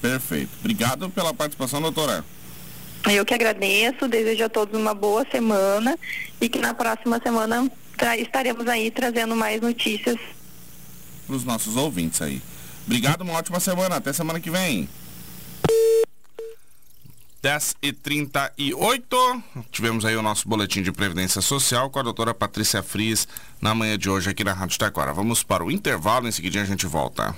Perfeito. 0.00 0.50
Obrigado 0.58 1.08
pela 1.10 1.32
participação, 1.32 1.80
doutora. 1.80 2.24
Eu 3.08 3.24
que 3.24 3.34
agradeço, 3.34 4.08
desejo 4.08 4.44
a 4.44 4.48
todos 4.48 4.78
uma 4.78 4.94
boa 4.94 5.26
semana 5.30 5.98
e 6.40 6.48
que 6.48 6.58
na 6.58 6.74
próxima 6.74 7.20
semana 7.22 7.70
estaremos 8.18 8.66
aí 8.66 8.90
trazendo 8.90 9.36
mais 9.36 9.60
notícias 9.60 10.18
para 11.30 11.36
os 11.36 11.44
nossos 11.44 11.76
ouvintes 11.76 12.20
aí. 12.20 12.42
Obrigado, 12.84 13.20
uma 13.22 13.34
ótima 13.34 13.60
semana. 13.60 13.96
Até 13.96 14.12
semana 14.12 14.40
que 14.40 14.50
vem. 14.50 14.88
10 17.40 17.76
e 17.80 17.92
38 17.92 19.42
tivemos 19.70 20.04
aí 20.04 20.14
o 20.14 20.20
nosso 20.20 20.46
boletim 20.46 20.82
de 20.82 20.92
previdência 20.92 21.40
social 21.40 21.88
com 21.88 21.98
a 21.98 22.02
doutora 22.02 22.34
Patrícia 22.34 22.82
Fris 22.82 23.26
na 23.60 23.74
manhã 23.74 23.96
de 23.96 24.10
hoje 24.10 24.28
aqui 24.28 24.44
na 24.44 24.52
Rádio 24.52 24.78
Taquara. 24.78 25.14
Vamos 25.14 25.42
para 25.42 25.64
o 25.64 25.70
intervalo, 25.70 26.28
em 26.28 26.32
seguida 26.32 26.60
a 26.60 26.64
gente 26.64 26.86
volta. 26.86 27.34